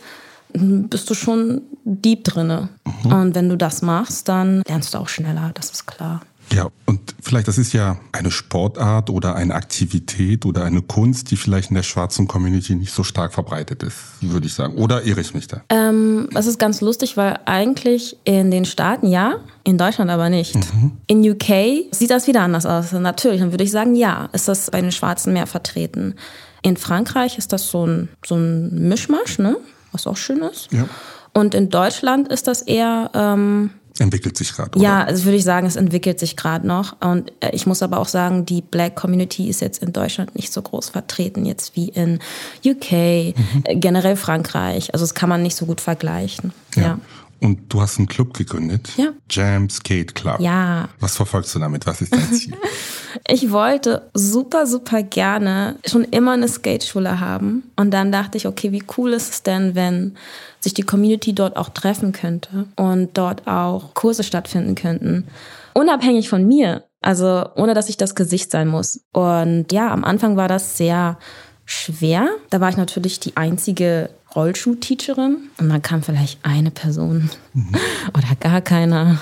bist 0.52 1.10
du 1.10 1.14
schon 1.14 1.62
deep 1.84 2.24
drinne. 2.24 2.68
Mhm. 3.04 3.12
Und 3.12 3.34
wenn 3.34 3.48
du 3.48 3.56
das 3.56 3.82
machst, 3.82 4.28
dann 4.28 4.62
lernst 4.66 4.94
du 4.94 4.98
auch 4.98 5.08
schneller, 5.08 5.50
das 5.54 5.70
ist 5.70 5.86
klar. 5.86 6.22
Ja, 6.52 6.68
und 6.84 7.14
vielleicht, 7.20 7.48
das 7.48 7.58
ist 7.58 7.72
ja 7.72 7.98
eine 8.12 8.30
Sportart 8.30 9.10
oder 9.10 9.34
eine 9.34 9.54
Aktivität 9.54 10.46
oder 10.46 10.64
eine 10.64 10.80
Kunst, 10.80 11.30
die 11.30 11.36
vielleicht 11.36 11.70
in 11.70 11.74
der 11.74 11.82
schwarzen 11.82 12.28
Community 12.28 12.74
nicht 12.74 12.92
so 12.92 13.02
stark 13.02 13.34
verbreitet 13.34 13.82
ist, 13.82 13.96
würde 14.20 14.46
ich 14.46 14.54
sagen. 14.54 14.74
Oder 14.74 15.04
irre 15.04 15.20
ich 15.20 15.34
mich 15.34 15.48
da? 15.48 15.62
Ähm, 15.68 16.28
das 16.32 16.46
ist 16.46 16.58
ganz 16.58 16.80
lustig, 16.80 17.16
weil 17.16 17.40
eigentlich 17.46 18.16
in 18.24 18.50
den 18.50 18.64
Staaten 18.64 19.08
ja, 19.08 19.40
in 19.64 19.76
Deutschland 19.76 20.10
aber 20.10 20.30
nicht. 20.30 20.54
Mhm. 20.54 20.92
In 21.06 21.28
UK 21.28 21.92
sieht 21.92 22.10
das 22.10 22.26
wieder 22.26 22.42
anders 22.42 22.64
aus. 22.64 22.92
Natürlich, 22.92 23.40
dann 23.40 23.50
würde 23.50 23.64
ich 23.64 23.72
sagen, 23.72 23.94
ja, 23.94 24.28
ist 24.32 24.46
das 24.46 24.70
bei 24.70 24.80
den 24.80 24.92
Schwarzen 24.92 25.32
mehr 25.32 25.46
vertreten. 25.46 26.14
In 26.62 26.76
Frankreich 26.76 27.38
ist 27.38 27.52
das 27.52 27.68
so 27.68 27.86
ein, 27.86 28.08
so 28.24 28.36
ein 28.36 28.88
Mischmasch, 28.88 29.38
ne? 29.38 29.56
was 29.92 30.06
auch 30.06 30.16
schön 30.16 30.42
ist. 30.42 30.72
Ja. 30.72 30.88
Und 31.32 31.54
in 31.54 31.70
Deutschland 31.70 32.28
ist 32.28 32.46
das 32.46 32.62
eher... 32.62 33.10
Ähm, 33.14 33.70
Entwickelt 33.98 34.36
sich 34.36 34.52
gerade. 34.52 34.78
Ja, 34.78 35.04
also 35.04 35.24
würde 35.24 35.36
ich 35.36 35.44
sagen, 35.44 35.66
es 35.66 35.76
entwickelt 35.76 36.18
sich 36.18 36.36
gerade 36.36 36.66
noch. 36.66 36.96
Und 37.00 37.32
äh, 37.40 37.50
ich 37.52 37.66
muss 37.66 37.82
aber 37.82 37.98
auch 37.98 38.08
sagen, 38.08 38.44
die 38.44 38.62
Black 38.62 38.96
Community 38.96 39.48
ist 39.48 39.60
jetzt 39.60 39.82
in 39.82 39.92
Deutschland 39.92 40.34
nicht 40.34 40.52
so 40.52 40.60
groß 40.60 40.90
vertreten, 40.90 41.44
jetzt 41.44 41.76
wie 41.76 41.88
in 41.88 42.18
UK, 42.64 42.92
mhm. 42.92 43.34
Äh, 43.64 43.76
generell 43.76 44.16
Frankreich. 44.16 44.92
Also 44.92 45.04
das 45.04 45.14
kann 45.14 45.28
man 45.28 45.42
nicht 45.42 45.56
so 45.56 45.66
gut 45.66 45.80
vergleichen. 45.80 46.52
Ja. 46.74 46.82
ja. 46.82 46.98
Und 47.40 47.72
du 47.72 47.80
hast 47.80 47.98
einen 47.98 48.08
Club 48.08 48.34
gegründet. 48.34 48.90
Ja. 48.96 49.12
Jam 49.30 49.68
Skate 49.68 50.14
Club. 50.14 50.40
Ja. 50.40 50.88
Was 51.00 51.16
verfolgst 51.16 51.54
du 51.54 51.58
damit? 51.58 51.86
Was 51.86 52.00
ist 52.00 52.14
dein 52.14 52.32
Ziel? 52.32 52.56
ich 53.28 53.50
wollte 53.50 54.08
super, 54.14 54.66
super 54.66 55.02
gerne 55.02 55.76
schon 55.86 56.04
immer 56.04 56.32
eine 56.32 56.48
Skateschule 56.48 57.20
haben. 57.20 57.70
Und 57.76 57.90
dann 57.90 58.10
dachte 58.10 58.38
ich, 58.38 58.46
okay, 58.46 58.72
wie 58.72 58.82
cool 58.96 59.12
ist 59.12 59.32
es 59.32 59.42
denn, 59.42 59.74
wenn 59.74 60.16
sich 60.60 60.74
die 60.74 60.82
Community 60.82 61.34
dort 61.34 61.56
auch 61.56 61.68
treffen 61.68 62.12
könnte 62.12 62.66
und 62.76 63.16
dort 63.18 63.46
auch 63.46 63.94
Kurse 63.94 64.24
stattfinden 64.24 64.74
könnten. 64.74 65.26
Unabhängig 65.74 66.28
von 66.28 66.46
mir. 66.46 66.84
Also 67.02 67.44
ohne 67.54 67.74
dass 67.74 67.88
ich 67.88 67.96
das 67.96 68.14
Gesicht 68.14 68.50
sein 68.50 68.66
muss. 68.66 69.00
Und 69.12 69.70
ja, 69.70 69.92
am 69.92 70.04
Anfang 70.04 70.36
war 70.36 70.48
das 70.48 70.76
sehr 70.76 71.18
schwer. 71.66 72.28
Da 72.50 72.60
war 72.60 72.70
ich 72.70 72.76
natürlich 72.76 73.20
die 73.20 73.36
einzige 73.36 74.08
Rollschuh-Teacherin 74.36 75.48
und 75.58 75.68
dann 75.68 75.82
kam 75.82 76.02
vielleicht 76.02 76.38
eine 76.44 76.70
Person 76.70 77.30
mhm. 77.54 77.72
oder 78.16 78.36
gar 78.38 78.60
keiner. 78.60 79.18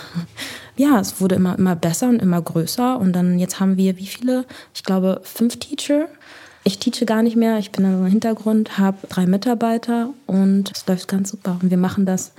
Ja, 0.77 0.99
es 0.99 1.21
wurde 1.21 1.37
immer, 1.37 1.57
immer 1.57 1.77
besser 1.77 2.09
und 2.09 2.21
immer 2.21 2.43
größer 2.43 2.99
und 2.99 3.13
dann 3.13 3.39
jetzt 3.39 3.61
haben 3.61 3.77
wir 3.77 3.97
wie 3.97 4.07
viele? 4.07 4.45
Ich 4.75 4.83
glaube 4.83 5.21
fünf 5.23 5.59
Teacher. 5.59 6.09
Ich 6.65 6.79
teache 6.79 7.05
gar 7.05 7.23
nicht 7.23 7.37
mehr, 7.37 7.59
ich 7.59 7.73
bin 7.73 7.85
im 7.85 8.07
Hintergrund, 8.07 8.79
habe 8.79 9.07
drei 9.09 9.27
Mitarbeiter 9.27 10.11
und 10.27 10.73
es 10.75 10.87
läuft 10.87 11.09
ganz 11.09 11.31
super. 11.31 11.59
Und 11.63 11.71
wir 11.71 11.77
machen 11.77 12.07
das 12.07 12.33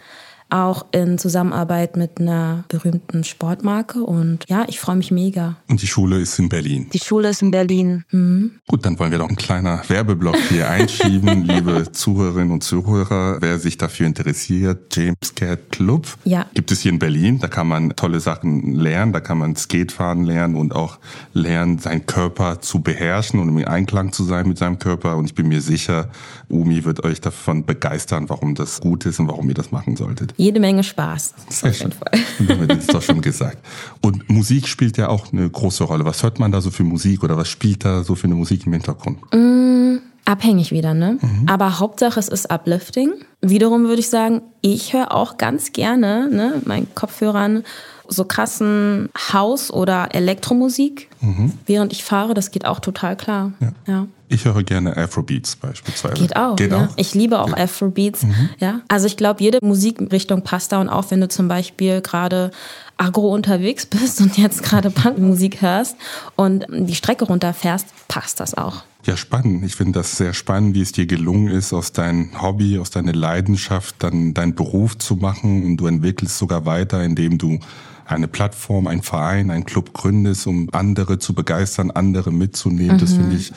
auch 0.49 0.85
in 0.91 1.17
Zusammenarbeit 1.17 1.97
mit 1.97 2.19
einer 2.19 2.65
berühmten 2.67 3.23
Sportmarke. 3.23 4.01
Und 4.01 4.45
ja, 4.47 4.65
ich 4.67 4.79
freue 4.79 4.95
mich 4.95 5.11
mega. 5.11 5.57
Und 5.67 5.81
die 5.81 5.87
Schule 5.87 6.19
ist 6.19 6.37
in 6.39 6.49
Berlin. 6.49 6.87
Die 6.93 6.99
Schule 6.99 7.29
ist 7.29 7.41
in 7.41 7.51
Berlin. 7.51 8.03
Mhm. 8.11 8.51
Gut, 8.67 8.85
dann 8.85 8.99
wollen 8.99 9.11
wir 9.11 9.17
doch 9.17 9.29
ein 9.29 9.35
kleiner 9.35 9.81
Werbeblock 9.87 10.37
hier 10.49 10.69
einschieben, 10.69 11.43
liebe 11.43 11.91
Zuhörerinnen 11.91 12.51
und 12.51 12.63
Zuhörer. 12.63 13.37
Wer 13.41 13.59
sich 13.59 13.77
dafür 13.77 14.05
interessiert, 14.05 14.95
James 14.95 15.35
Cat 15.35 15.71
Club 15.71 16.07
ja. 16.23 16.45
gibt 16.53 16.71
es 16.71 16.81
hier 16.81 16.91
in 16.91 16.99
Berlin. 16.99 17.39
Da 17.39 17.47
kann 17.47 17.67
man 17.67 17.95
tolle 17.95 18.19
Sachen 18.19 18.75
lernen. 18.75 19.13
Da 19.13 19.19
kann 19.19 19.37
man 19.37 19.55
Skatefahren 19.55 20.25
lernen 20.25 20.55
und 20.55 20.75
auch 20.75 20.99
lernen, 21.33 21.79
seinen 21.79 22.05
Körper 22.05 22.61
zu 22.61 22.81
beherrschen 22.81 23.39
und 23.39 23.49
im 23.49 23.67
Einklang 23.67 24.11
zu 24.11 24.23
sein 24.23 24.47
mit 24.47 24.57
seinem 24.57 24.79
Körper. 24.79 25.17
Und 25.17 25.25
ich 25.25 25.35
bin 25.35 25.47
mir 25.47 25.61
sicher, 25.61 26.09
Umi 26.49 26.85
wird 26.85 27.03
euch 27.03 27.19
davon 27.19 27.65
begeistern, 27.65 28.29
warum 28.29 28.53
das 28.53 28.79
gut 28.81 29.05
ist 29.05 29.19
und 29.19 29.27
warum 29.27 29.47
ihr 29.49 29.55
das 29.55 29.71
machen 29.71 29.95
solltet 29.95 30.34
jede 30.37 30.59
Menge 30.59 30.83
Spaß. 30.83 31.33
Sehr 31.49 31.69
auf 31.69 31.79
jeden 31.79 31.91
Fall. 31.91 32.67
Das 32.67 32.77
ist 32.79 32.93
doch 32.93 33.01
schon 33.01 33.21
gesagt. 33.21 33.57
Und 34.01 34.29
Musik 34.29 34.67
spielt 34.67 34.97
ja 34.97 35.09
auch 35.09 35.31
eine 35.31 35.49
große 35.49 35.83
Rolle. 35.83 36.05
Was 36.05 36.23
hört 36.23 36.39
man 36.39 36.51
da 36.51 36.61
so 36.61 36.71
für 36.71 36.83
Musik 36.83 37.23
oder 37.23 37.37
was 37.37 37.47
spielt 37.47 37.85
da 37.85 38.03
so 38.03 38.15
für 38.15 38.25
eine 38.25 38.35
Musik 38.35 38.65
im 38.65 38.73
Hintergrund? 38.73 39.19
Mm, 39.33 39.97
abhängig 40.25 40.71
wieder, 40.71 40.93
ne? 40.93 41.17
Mhm. 41.21 41.45
Aber 41.47 41.79
Hauptsache 41.79 42.19
es 42.19 42.27
ist 42.27 42.51
uplifting. 42.51 43.13
Wiederum 43.41 43.87
würde 43.87 43.99
ich 43.99 44.09
sagen, 44.09 44.41
ich 44.61 44.93
höre 44.93 45.13
auch 45.13 45.37
ganz 45.37 45.71
gerne, 45.71 46.29
ne, 46.31 46.61
meinen 46.65 46.87
Kopfhörern 46.95 47.63
so 48.07 48.25
krassen 48.25 49.09
Haus- 49.33 49.71
oder 49.71 50.13
Elektromusik, 50.13 51.09
mhm. 51.21 51.53
während 51.65 51.91
ich 51.93 52.03
fahre. 52.03 52.33
Das 52.33 52.51
geht 52.51 52.65
auch 52.65 52.79
total 52.79 53.15
klar. 53.15 53.51
Ja. 53.59 53.71
ja. 53.88 54.07
Ich 54.27 54.45
höre 54.45 54.63
gerne 54.63 54.97
Afrobeats 54.97 55.55
beispielsweise. 55.55 56.15
Geht 56.15 56.35
auch. 56.35 56.55
Geht 56.55 56.71
ja. 56.71 56.85
auch? 56.85 56.88
Ich 56.95 57.13
liebe 57.13 57.39
auch 57.39 57.47
Geht. 57.47 57.59
Afrobeats. 57.59 58.24
Mhm. 58.24 58.50
Ja. 58.59 58.81
Also 58.88 59.05
ich 59.07 59.17
glaube, 59.17 59.43
jede 59.43 59.59
Musikrichtung 59.62 60.41
passt 60.41 60.71
da 60.71 60.81
und 60.81 60.89
auch 60.89 61.12
wenn 61.12 61.21
du 61.21 61.27
zum 61.27 61.47
Beispiel 61.47 62.01
gerade 62.01 62.51
agro 62.97 63.33
unterwegs 63.33 63.85
bist 63.85 64.21
und 64.21 64.38
jetzt 64.38 64.63
gerade 64.63 64.89
Punkmusik 64.89 65.62
hörst 65.62 65.95
und 66.35 66.65
die 66.69 66.95
Strecke 66.95 67.25
runterfährst, 67.25 67.88
passt 68.07 68.39
das 68.39 68.55
auch. 68.55 68.83
Ja, 69.05 69.15
spannend. 69.15 69.63
Ich 69.63 69.75
finde 69.75 70.00
das 70.00 70.17
sehr 70.17 70.33
spannend, 70.33 70.74
wie 70.74 70.81
es 70.81 70.91
dir 70.91 71.05
gelungen 71.05 71.50
ist, 71.50 71.74
aus 71.74 71.91
deinem 71.91 72.41
Hobby, 72.41 72.79
aus 72.79 72.89
deiner 72.89 73.13
Leidenschaft 73.13 73.95
dann 74.00 74.33
deinen 74.33 74.55
Beruf 74.55 74.97
zu 74.97 75.15
machen 75.15 75.63
und 75.63 75.77
du 75.77 75.85
entwickelst 75.85 76.39
sogar 76.39 76.65
weiter, 76.65 77.03
indem 77.03 77.38
du 77.38 77.59
eine 78.05 78.27
Plattform, 78.27 78.88
ein 78.88 79.03
Verein, 79.03 79.51
ein 79.51 79.65
Club 79.65 79.93
gründest, 79.93 80.47
um 80.47 80.69
andere 80.71 81.19
zu 81.19 81.35
begeistern, 81.35 81.91
andere 81.91 82.31
mitzunehmen. 82.31 82.95
Mhm. 82.95 83.00
Das 83.00 83.13
finde 83.13 83.35
ich 83.35 83.53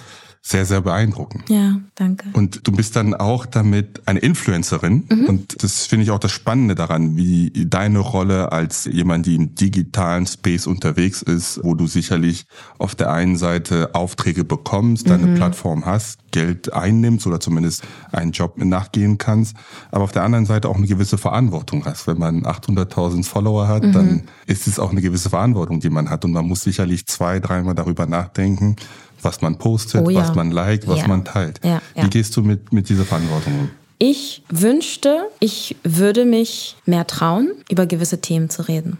sehr, 0.49 0.64
sehr 0.64 0.81
beeindruckend. 0.81 1.50
Ja, 1.50 1.76
danke. 1.95 2.26
Und 2.33 2.67
du 2.67 2.73
bist 2.73 2.97
dann 2.97 3.12
auch 3.12 3.45
damit 3.45 4.00
eine 4.07 4.21
Influencerin. 4.21 5.05
Mhm. 5.11 5.25
Und 5.26 5.62
das 5.62 5.85
finde 5.85 6.05
ich 6.05 6.11
auch 6.11 6.19
das 6.19 6.33
Spannende 6.33 6.75
daran, 6.75 7.19
wie 7.19 7.50
deine 7.67 7.99
Rolle 7.99 8.50
als 8.50 8.87
jemand, 8.87 9.26
die 9.26 9.35
im 9.35 9.55
digitalen 9.55 10.26
Space 10.26 10.67
unterwegs 10.67 11.21
ist, 11.21 11.61
wo 11.62 11.75
du 11.75 11.87
sicherlich 11.87 12.47
auf 12.78 12.95
der 12.95 13.12
einen 13.12 13.37
Seite 13.37 13.95
Aufträge 13.95 14.43
bekommst, 14.43 15.11
deine 15.11 15.26
mhm. 15.26 15.35
Plattform 15.35 15.85
hast, 15.85 16.19
Geld 16.31 16.73
einnimmst 16.73 17.26
oder 17.26 17.40
zumindest 17.40 17.83
einen 18.11 18.33
Job 18.33 18.57
nachgehen 18.57 19.19
kannst, 19.19 19.55
aber 19.90 20.05
auf 20.05 20.12
der 20.12 20.23
anderen 20.23 20.47
Seite 20.47 20.71
auch 20.71 20.76
eine 20.76 20.87
gewisse 20.87 21.19
Verantwortung 21.19 21.85
hast. 21.85 22.07
Wenn 22.07 22.19
man 22.19 22.45
800.000 22.45 23.23
Follower 23.25 23.69
hat, 23.69 23.83
mhm. 23.83 23.93
dann 23.93 24.23
ist 24.47 24.67
es 24.67 24.78
auch 24.78 24.93
eine 24.93 25.02
gewisse 25.02 25.28
Verantwortung, 25.28 25.81
die 25.81 25.90
man 25.90 26.09
hat. 26.09 26.25
Und 26.25 26.33
man 26.33 26.47
muss 26.47 26.62
sicherlich 26.62 27.07
zwei, 27.07 27.38
dreimal 27.38 27.75
darüber 27.75 28.07
nachdenken, 28.07 28.76
was 29.23 29.41
man 29.41 29.59
postet, 29.59 30.07
oh 30.07 30.11
ja. 30.11 30.21
was 30.21 30.35
man 30.35 30.51
liked, 30.51 30.87
was 30.87 31.01
ja. 31.01 31.09
man 31.09 31.25
teilt. 31.25 31.61
Ja, 31.65 31.81
Wie 31.95 32.11
gehst 32.11 32.37
du 32.37 32.43
mit, 32.43 32.73
mit 32.73 32.89
dieser 32.89 33.05
Verantwortung 33.05 33.53
um? 33.61 33.71
Ich 34.01 34.45
wünschte, 34.49 35.23
ich 35.41 35.75
würde 35.83 36.25
mich 36.25 36.77
mehr 36.87 37.07
trauen, 37.09 37.51
über 37.69 37.85
gewisse 37.85 38.21
Themen 38.21 38.49
zu 38.49 38.69
reden. 38.69 38.99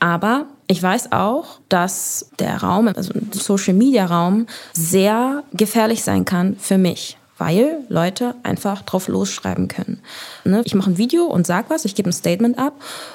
Aber 0.00 0.46
ich 0.66 0.82
weiß 0.82 1.12
auch, 1.12 1.60
dass 1.70 2.30
der 2.38 2.58
Raum, 2.58 2.88
also 2.88 3.14
der 3.14 3.40
Social 3.40 3.72
Media 3.72 4.04
Raum, 4.04 4.46
sehr 4.74 5.44
gefährlich 5.54 6.02
sein 6.02 6.26
kann 6.26 6.56
für 6.58 6.76
mich 6.76 7.16
weil 7.36 7.84
Leute 7.88 8.34
einfach 8.42 8.82
drauf 8.82 9.08
losschreiben 9.08 9.68
können. 9.68 10.00
Ne? 10.44 10.62
Ich 10.64 10.74
mache 10.74 10.90
ein 10.90 10.98
Video 10.98 11.24
und 11.24 11.46
sag 11.46 11.68
was, 11.68 11.84
ich 11.84 11.94
gebe 11.94 12.10
ein 12.10 12.12
Statement 12.12 12.58
ab 12.58 12.74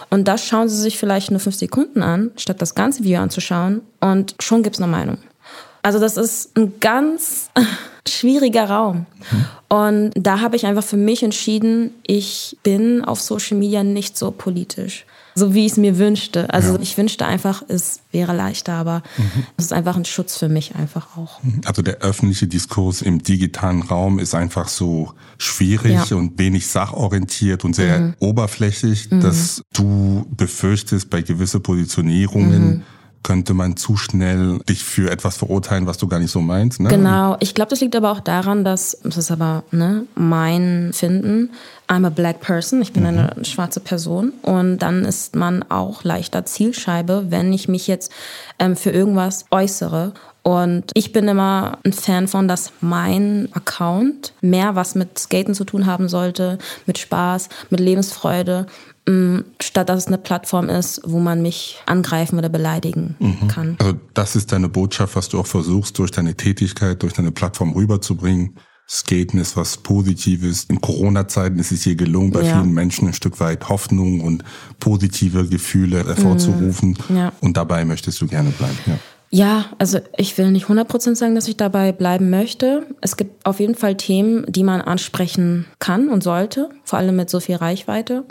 und 0.09 0.27
das 0.27 0.45
schauen 0.45 0.67
sie 0.67 0.75
sich 0.75 0.97
vielleicht 0.97 1.31
nur 1.31 1.39
fünf 1.39 1.55
Sekunden 1.55 2.03
an, 2.03 2.31
statt 2.35 2.61
das 2.61 2.75
ganze 2.75 3.03
Video 3.03 3.21
anzuschauen 3.21 3.81
und 4.01 4.35
schon 4.39 4.63
gibt 4.63 4.75
es 4.75 4.81
eine 4.81 4.91
Meinung. 4.91 5.19
Also 5.81 5.99
das 5.99 6.17
ist 6.17 6.57
ein 6.57 6.79
ganz 6.79 7.49
schwieriger 8.07 8.69
Raum. 8.69 9.05
Und 9.67 10.11
da 10.15 10.41
habe 10.41 10.55
ich 10.55 10.65
einfach 10.65 10.83
für 10.83 10.97
mich 10.97 11.23
entschieden, 11.23 11.91
ich 12.05 12.57
bin 12.63 13.03
auf 13.03 13.21
Social 13.21 13.57
Media 13.57 13.83
nicht 13.83 14.17
so 14.17 14.31
politisch, 14.31 15.05
so 15.35 15.53
wie 15.53 15.65
ich 15.65 15.73
es 15.73 15.77
mir 15.77 15.99
wünschte. 15.99 16.51
Also 16.51 16.73
ja. 16.73 16.81
ich 16.81 16.97
wünschte 16.97 17.25
einfach, 17.25 17.63
es 17.67 17.99
wäre 18.11 18.35
leichter, 18.35 18.73
aber 18.73 19.03
mhm. 19.17 19.45
es 19.57 19.65
ist 19.65 19.73
einfach 19.73 19.95
ein 19.95 20.05
Schutz 20.05 20.37
für 20.37 20.49
mich 20.49 20.75
einfach 20.75 21.17
auch. 21.17 21.39
Also 21.65 21.83
der 21.83 21.97
öffentliche 21.97 22.47
Diskurs 22.47 23.03
im 23.03 23.21
digitalen 23.21 23.83
Raum 23.83 24.17
ist 24.17 24.33
einfach 24.33 24.67
so 24.69 25.13
schwierig 25.37 26.09
ja. 26.09 26.17
und 26.17 26.39
wenig 26.39 26.67
sachorientiert 26.67 27.63
und 27.63 27.75
sehr 27.75 27.99
mhm. 27.99 28.15
oberflächlich, 28.19 29.11
mhm. 29.11 29.21
dass 29.21 29.61
du 29.73 30.25
befürchtest 30.35 31.11
bei 31.11 31.21
gewisse 31.21 31.59
Positionierungen, 31.59 32.69
mhm 32.69 32.83
könnte 33.23 33.53
man 33.53 33.77
zu 33.77 33.97
schnell 33.97 34.59
dich 34.69 34.83
für 34.83 35.11
etwas 35.11 35.37
verurteilen, 35.37 35.85
was 35.87 35.97
du 35.97 36.07
gar 36.07 36.19
nicht 36.19 36.31
so 36.31 36.41
meinst. 36.41 36.79
Ne? 36.79 36.89
Genau. 36.89 37.37
Ich 37.39 37.53
glaube, 37.53 37.69
das 37.69 37.81
liegt 37.81 37.95
aber 37.95 38.11
auch 38.11 38.21
daran, 38.21 38.63
dass, 38.63 38.97
das 39.03 39.17
ist 39.17 39.31
aber 39.31 39.63
ne, 39.71 40.05
mein 40.15 40.91
Finden, 40.93 41.51
I'm 41.87 42.05
a 42.05 42.09
black 42.09 42.39
person, 42.39 42.81
ich 42.81 42.93
bin 42.93 43.03
mhm. 43.03 43.09
eine 43.09 43.45
schwarze 43.45 43.79
Person 43.79 44.33
und 44.41 44.79
dann 44.79 45.05
ist 45.05 45.35
man 45.35 45.63
auch 45.69 46.03
leichter 46.03 46.45
Zielscheibe, 46.45 47.25
wenn 47.29 47.51
ich 47.51 47.67
mich 47.67 47.87
jetzt 47.87 48.11
ähm, 48.59 48.75
für 48.75 48.91
irgendwas 48.91 49.45
äußere. 49.51 50.13
Und 50.41 50.91
ich 50.93 51.11
bin 51.11 51.27
immer 51.27 51.77
ein 51.83 51.93
Fan 51.93 52.27
von, 52.27 52.47
dass 52.47 52.71
mein 52.79 53.49
Account 53.53 54.33
mehr 54.41 54.75
was 54.75 54.95
mit 54.95 55.19
Skaten 55.19 55.53
zu 55.53 55.65
tun 55.65 55.85
haben 55.85 56.07
sollte, 56.07 56.57
mit 56.85 56.97
Spaß, 56.97 57.49
mit 57.69 57.79
Lebensfreude 57.79 58.65
statt 59.59 59.89
dass 59.89 59.99
es 59.99 60.07
eine 60.07 60.17
Plattform 60.17 60.69
ist, 60.69 61.01
wo 61.03 61.19
man 61.19 61.41
mich 61.41 61.81
angreifen 61.85 62.37
oder 62.37 62.49
beleidigen 62.49 63.15
mhm. 63.19 63.47
kann. 63.47 63.75
Also 63.79 63.93
das 64.13 64.35
ist 64.35 64.51
deine 64.51 64.69
Botschaft, 64.69 65.15
was 65.15 65.29
du 65.29 65.39
auch 65.39 65.47
versuchst, 65.47 65.97
durch 65.97 66.11
deine 66.11 66.35
Tätigkeit, 66.35 67.01
durch 67.01 67.13
deine 67.13 67.31
Plattform 67.31 67.73
rüberzubringen. 67.73 68.55
Skaten 68.87 69.39
ist 69.39 69.55
was 69.55 69.77
Positives. 69.77 70.65
In 70.65 70.81
Corona-Zeiten 70.81 71.59
ist 71.59 71.71
es 71.71 71.83
hier 71.83 71.95
gelungen, 71.95 72.31
bei 72.31 72.41
ja. 72.41 72.55
vielen 72.55 72.73
Menschen 72.73 73.07
ein 73.07 73.13
Stück 73.13 73.39
weit 73.39 73.69
Hoffnung 73.69 74.21
und 74.21 74.43
positive 74.79 75.47
Gefühle 75.47 76.05
hervorzurufen. 76.05 76.97
Mhm. 77.07 77.15
Ja. 77.15 77.31
Und 77.39 77.55
dabei 77.55 77.85
möchtest 77.85 78.19
du 78.21 78.27
gerne 78.27 78.49
bleiben. 78.49 78.77
Ja. 78.85 78.99
Ja, 79.31 79.65
also 79.77 79.99
ich 80.17 80.37
will 80.39 80.49
nicht 80.49 80.65
100% 80.65 81.13
sagen, 81.13 81.35
dass 81.35 81.47
ich 81.47 81.55
dabei 81.55 81.91
bleiben 81.91 82.31
möchte. 82.31 82.87
Es 82.99 83.15
gibt 83.15 83.45
auf 83.45 83.59
jeden 83.59 83.75
Fall 83.75 83.95
Themen, 83.95 84.43
die 84.51 84.63
man 84.63 84.81
ansprechen 84.81 85.65
kann 85.77 86.09
und 86.09 86.23
sollte, 86.23 86.69
vor 86.83 86.97
allem 86.97 87.15
mit 87.15 87.29
so 87.29 87.39
viel 87.39 87.57
Reichweite. 87.57 88.25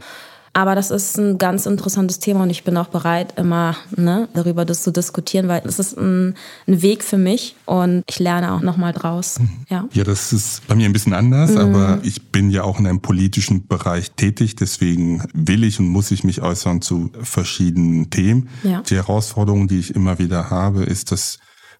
Aber 0.52 0.74
das 0.74 0.90
ist 0.90 1.18
ein 1.18 1.38
ganz 1.38 1.66
interessantes 1.66 2.18
Thema 2.18 2.42
und 2.42 2.50
ich 2.50 2.64
bin 2.64 2.76
auch 2.76 2.88
bereit, 2.88 3.34
immer 3.36 3.76
ne, 3.96 4.28
darüber 4.34 4.64
das 4.64 4.82
zu 4.82 4.90
diskutieren, 4.90 5.48
weil 5.48 5.62
es 5.64 5.78
ist 5.78 5.96
ein, 5.96 6.34
ein 6.66 6.82
Weg 6.82 7.04
für 7.04 7.18
mich 7.18 7.56
und 7.66 8.02
ich 8.08 8.18
lerne 8.18 8.52
auch 8.52 8.62
nochmal 8.62 8.92
draus. 8.92 9.38
Mhm. 9.38 9.48
Ja. 9.68 9.88
ja, 9.92 10.04
das 10.04 10.32
ist 10.32 10.66
bei 10.66 10.74
mir 10.74 10.86
ein 10.86 10.92
bisschen 10.92 11.14
anders, 11.14 11.52
mhm. 11.52 11.58
aber 11.58 11.98
ich 12.02 12.30
bin 12.30 12.50
ja 12.50 12.64
auch 12.64 12.78
in 12.78 12.86
einem 12.86 13.00
politischen 13.00 13.66
Bereich 13.66 14.12
tätig, 14.12 14.56
deswegen 14.56 15.22
will 15.32 15.64
ich 15.64 15.78
und 15.78 15.88
muss 15.88 16.10
ich 16.10 16.24
mich 16.24 16.42
äußern 16.42 16.82
zu 16.82 17.10
verschiedenen 17.22 18.10
Themen. 18.10 18.48
Ja. 18.62 18.82
Die 18.82 18.96
Herausforderung, 18.96 19.68
die 19.68 19.78
ich 19.78 19.94
immer 19.94 20.18
wieder 20.18 20.50
habe, 20.50 20.84
ist, 20.84 21.12
dass 21.12 21.38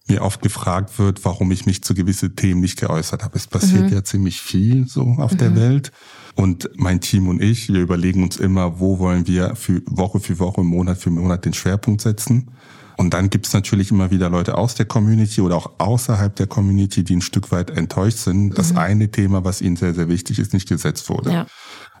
mir 0.09 0.21
oft 0.21 0.41
gefragt 0.41 0.97
wird, 0.97 1.23
warum 1.23 1.51
ich 1.51 1.65
mich 1.65 1.83
zu 1.83 1.93
gewissen 1.93 2.35
Themen 2.35 2.61
nicht 2.61 2.79
geäußert 2.79 3.23
habe. 3.23 3.37
Es 3.37 3.47
passiert 3.47 3.89
mhm. 3.89 3.93
ja 3.93 4.03
ziemlich 4.03 4.41
viel 4.41 4.87
so 4.87 5.03
auf 5.19 5.33
mhm. 5.33 5.37
der 5.37 5.55
Welt. 5.55 5.91
Und 6.39 6.69
mein 6.77 7.01
Team 7.01 7.27
und 7.27 7.41
ich, 7.41 7.67
wir 7.67 7.81
überlegen 7.81 8.23
uns 8.23 8.37
immer, 8.37 8.79
wo 8.79 8.97
wollen 8.97 9.27
wir 9.27 9.57
für 9.57 9.81
Woche 9.87 10.21
für 10.21 10.39
Woche, 10.39 10.63
Monat 10.63 10.97
für 10.97 11.09
Monat 11.09 11.43
den 11.43 11.53
Schwerpunkt 11.53 11.99
setzen. 11.99 12.51
Und 12.95 13.13
dann 13.13 13.29
gibt 13.29 13.45
es 13.45 13.51
natürlich 13.51 13.91
immer 13.91 14.09
wieder 14.09 14.29
Leute 14.29 14.57
aus 14.57 14.73
der 14.73 14.85
Community 14.85 15.41
oder 15.41 15.57
auch 15.57 15.71
außerhalb 15.79 16.33
der 16.33 16.47
Community, 16.47 17.03
die 17.03 17.17
ein 17.17 17.21
Stück 17.21 17.51
weit 17.51 17.71
enttäuscht 17.71 18.19
sind, 18.19 18.57
dass 18.57 18.71
mhm. 18.71 18.77
eine 18.77 19.11
Thema, 19.11 19.43
was 19.43 19.61
ihnen 19.61 19.75
sehr, 19.75 19.93
sehr 19.93 20.07
wichtig 20.07 20.39
ist, 20.39 20.53
nicht 20.53 20.69
gesetzt 20.69 21.09
wurde. 21.09 21.33
Ja. 21.33 21.45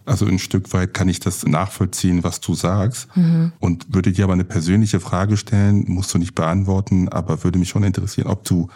Also 0.05 0.25
ein 0.25 0.39
Stück 0.39 0.71
weit 0.71 0.93
kann 0.93 1.09
ich 1.09 1.19
das 1.19 1.45
nachvollziehen, 1.45 2.23
was 2.23 2.39
du 2.39 2.53
sagst. 2.53 3.13
Mhm. 3.17 3.51
Und 3.59 3.93
würde 3.93 4.13
dir 4.13 4.23
aber 4.23 4.33
eine 4.33 4.45
persönliche 4.45 5.01
Frage 5.01 5.35
stellen, 5.35 5.83
musst 5.89 6.13
du 6.13 6.17
nicht 6.17 6.33
beantworten, 6.33 7.09
aber 7.09 7.43
würde 7.43 7.59
mich 7.59 7.67
schon 7.67 7.83
interessieren, 7.83 8.27
ob 8.27 8.45
du 8.45 8.69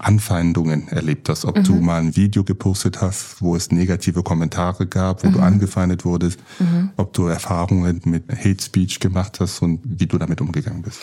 Anfeindungen 0.00 0.88
erlebt 0.88 1.28
hast, 1.28 1.44
ob 1.44 1.58
mhm. 1.58 1.64
du 1.64 1.74
mal 1.74 2.00
ein 2.00 2.16
Video 2.16 2.44
gepostet 2.44 3.00
hast, 3.00 3.40
wo 3.40 3.54
es 3.54 3.70
negative 3.70 4.22
Kommentare 4.22 4.86
gab, 4.86 5.24
wo 5.24 5.28
mhm. 5.28 5.32
du 5.34 5.40
angefeindet 5.40 6.04
wurdest, 6.04 6.38
mhm. 6.58 6.90
ob 6.96 7.12
du 7.12 7.26
Erfahrungen 7.26 8.00
mit 8.04 8.24
Hate 8.30 8.62
Speech 8.62 9.00
gemacht 9.00 9.40
hast 9.40 9.62
und 9.62 9.80
wie 9.84 10.06
du 10.06 10.18
damit 10.18 10.40
umgegangen 10.40 10.82
bist. 10.82 11.00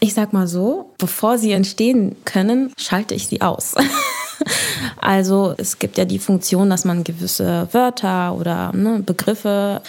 Ich 0.00 0.14
sag 0.14 0.32
mal 0.32 0.46
so, 0.46 0.94
bevor 0.98 1.38
sie 1.38 1.50
entstehen 1.52 2.14
können, 2.24 2.72
schalte 2.76 3.14
ich 3.14 3.26
sie 3.26 3.40
aus. 3.40 3.74
also 4.98 5.54
es 5.58 5.80
gibt 5.80 5.98
ja 5.98 6.04
die 6.04 6.20
Funktion, 6.20 6.70
dass 6.70 6.84
man 6.84 7.02
gewisse 7.02 7.68
Wörter 7.72 8.34
oder 8.34 8.72
ne, 8.72 9.02
Begriffe 9.04 9.82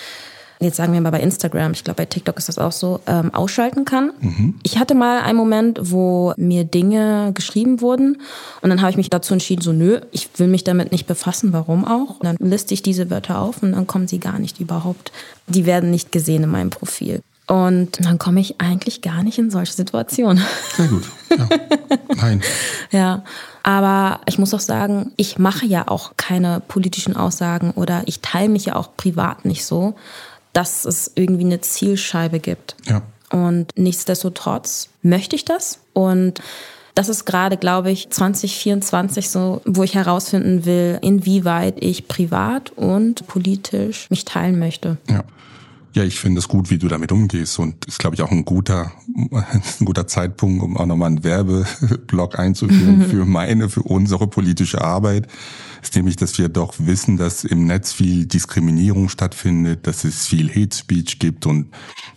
jetzt 0.59 0.77
sagen 0.77 0.93
wir 0.93 1.01
mal 1.01 1.11
bei 1.11 1.21
Instagram, 1.21 1.71
ich 1.71 1.83
glaube 1.83 1.97
bei 1.97 2.05
TikTok 2.05 2.37
ist 2.37 2.49
das 2.49 2.57
auch 2.57 2.71
so, 2.71 2.99
ähm, 3.07 3.33
ausschalten 3.33 3.85
kann. 3.85 4.11
Mhm. 4.19 4.55
Ich 4.63 4.77
hatte 4.77 4.93
mal 4.93 5.21
einen 5.21 5.37
Moment, 5.37 5.79
wo 5.83 6.33
mir 6.37 6.65
Dinge 6.65 7.31
geschrieben 7.33 7.81
wurden 7.81 8.21
und 8.61 8.69
dann 8.69 8.81
habe 8.81 8.91
ich 8.91 8.97
mich 8.97 9.09
dazu 9.09 9.33
entschieden, 9.33 9.61
so 9.61 9.71
nö, 9.71 10.01
ich 10.11 10.29
will 10.37 10.47
mich 10.47 10.63
damit 10.63 10.91
nicht 10.91 11.07
befassen, 11.07 11.53
warum 11.53 11.85
auch. 11.85 12.19
Und 12.19 12.23
dann 12.23 12.37
liste 12.39 12.73
ich 12.73 12.81
diese 12.81 13.09
Wörter 13.09 13.39
auf 13.39 13.63
und 13.63 13.71
dann 13.71 13.87
kommen 13.87 14.07
sie 14.07 14.19
gar 14.19 14.39
nicht 14.39 14.59
überhaupt. 14.59 15.11
Die 15.47 15.65
werden 15.65 15.91
nicht 15.91 16.11
gesehen 16.11 16.43
in 16.43 16.49
meinem 16.49 16.69
Profil. 16.69 17.21
Und 17.47 18.05
dann 18.05 18.19
komme 18.19 18.41
ich 18.41 18.61
eigentlich 18.61 19.01
gar 19.01 19.23
nicht 19.23 19.39
in 19.39 19.49
solche 19.49 19.73
Situationen. 19.73 20.43
Sehr 20.77 20.87
gut. 20.87 21.03
Ja. 21.35 21.49
Nein. 22.15 22.41
ja. 22.91 23.23
Aber 23.63 24.21
ich 24.27 24.37
muss 24.37 24.53
auch 24.53 24.59
sagen, 24.59 25.13
ich 25.15 25.39
mache 25.39 25.65
ja 25.65 25.87
auch 25.87 26.11
keine 26.15 26.59
politischen 26.59 27.15
Aussagen 27.15 27.71
oder 27.71 28.03
ich 28.05 28.19
teile 28.19 28.49
mich 28.49 28.65
ja 28.65 28.75
auch 28.75 28.95
privat 28.95 29.45
nicht 29.45 29.65
so 29.65 29.95
dass 30.53 30.85
es 30.85 31.11
irgendwie 31.15 31.45
eine 31.45 31.61
Zielscheibe 31.61 32.39
gibt. 32.39 32.75
Ja. 32.85 33.01
Und 33.31 33.73
nichtsdestotrotz 33.77 34.89
möchte 35.01 35.35
ich 35.35 35.45
das. 35.45 35.79
Und 35.93 36.41
das 36.95 37.09
ist 37.09 37.25
gerade, 37.25 37.57
glaube 37.57 37.91
ich, 37.91 38.09
2024 38.09 39.29
so, 39.29 39.61
wo 39.65 39.83
ich 39.83 39.95
herausfinden 39.95 40.65
will, 40.65 40.99
inwieweit 41.01 41.75
ich 41.79 42.07
privat 42.07 42.71
und 42.71 43.25
politisch 43.27 44.09
mich 44.09 44.25
teilen 44.25 44.59
möchte. 44.59 44.97
Ja. 45.07 45.23
Ja, 45.93 46.03
ich 46.03 46.19
finde 46.19 46.37
es 46.37 46.47
gut, 46.47 46.69
wie 46.69 46.77
du 46.77 46.87
damit 46.87 47.11
umgehst 47.11 47.57
und 47.57 47.85
ist, 47.85 47.97
glaube 47.97 48.15
ich, 48.15 48.21
auch 48.21 48.29
ein 48.29 48.45
guter, 48.45 48.91
ein 49.31 49.85
guter 49.85 50.05
Zeitpunkt, 50.05 50.61
um 50.63 50.77
auch 50.77 50.85
nochmal 50.85 51.07
einen 51.07 51.23
Werbeblock 51.23 52.37
einzuführen 52.37 53.07
für 53.09 53.25
meine, 53.25 53.69
für 53.69 53.81
unsere 53.81 54.27
politische 54.27 54.81
Arbeit 54.81 55.27
ist 55.81 55.95
nämlich, 55.95 56.15
dass 56.15 56.37
wir 56.37 56.49
doch 56.49 56.75
wissen, 56.77 57.17
dass 57.17 57.43
im 57.43 57.65
Netz 57.65 57.93
viel 57.93 58.25
Diskriminierung 58.25 59.09
stattfindet, 59.09 59.87
dass 59.87 60.03
es 60.03 60.27
viel 60.27 60.49
Hate 60.49 60.75
Speech 60.75 61.19
gibt 61.19 61.45
und 61.45 61.67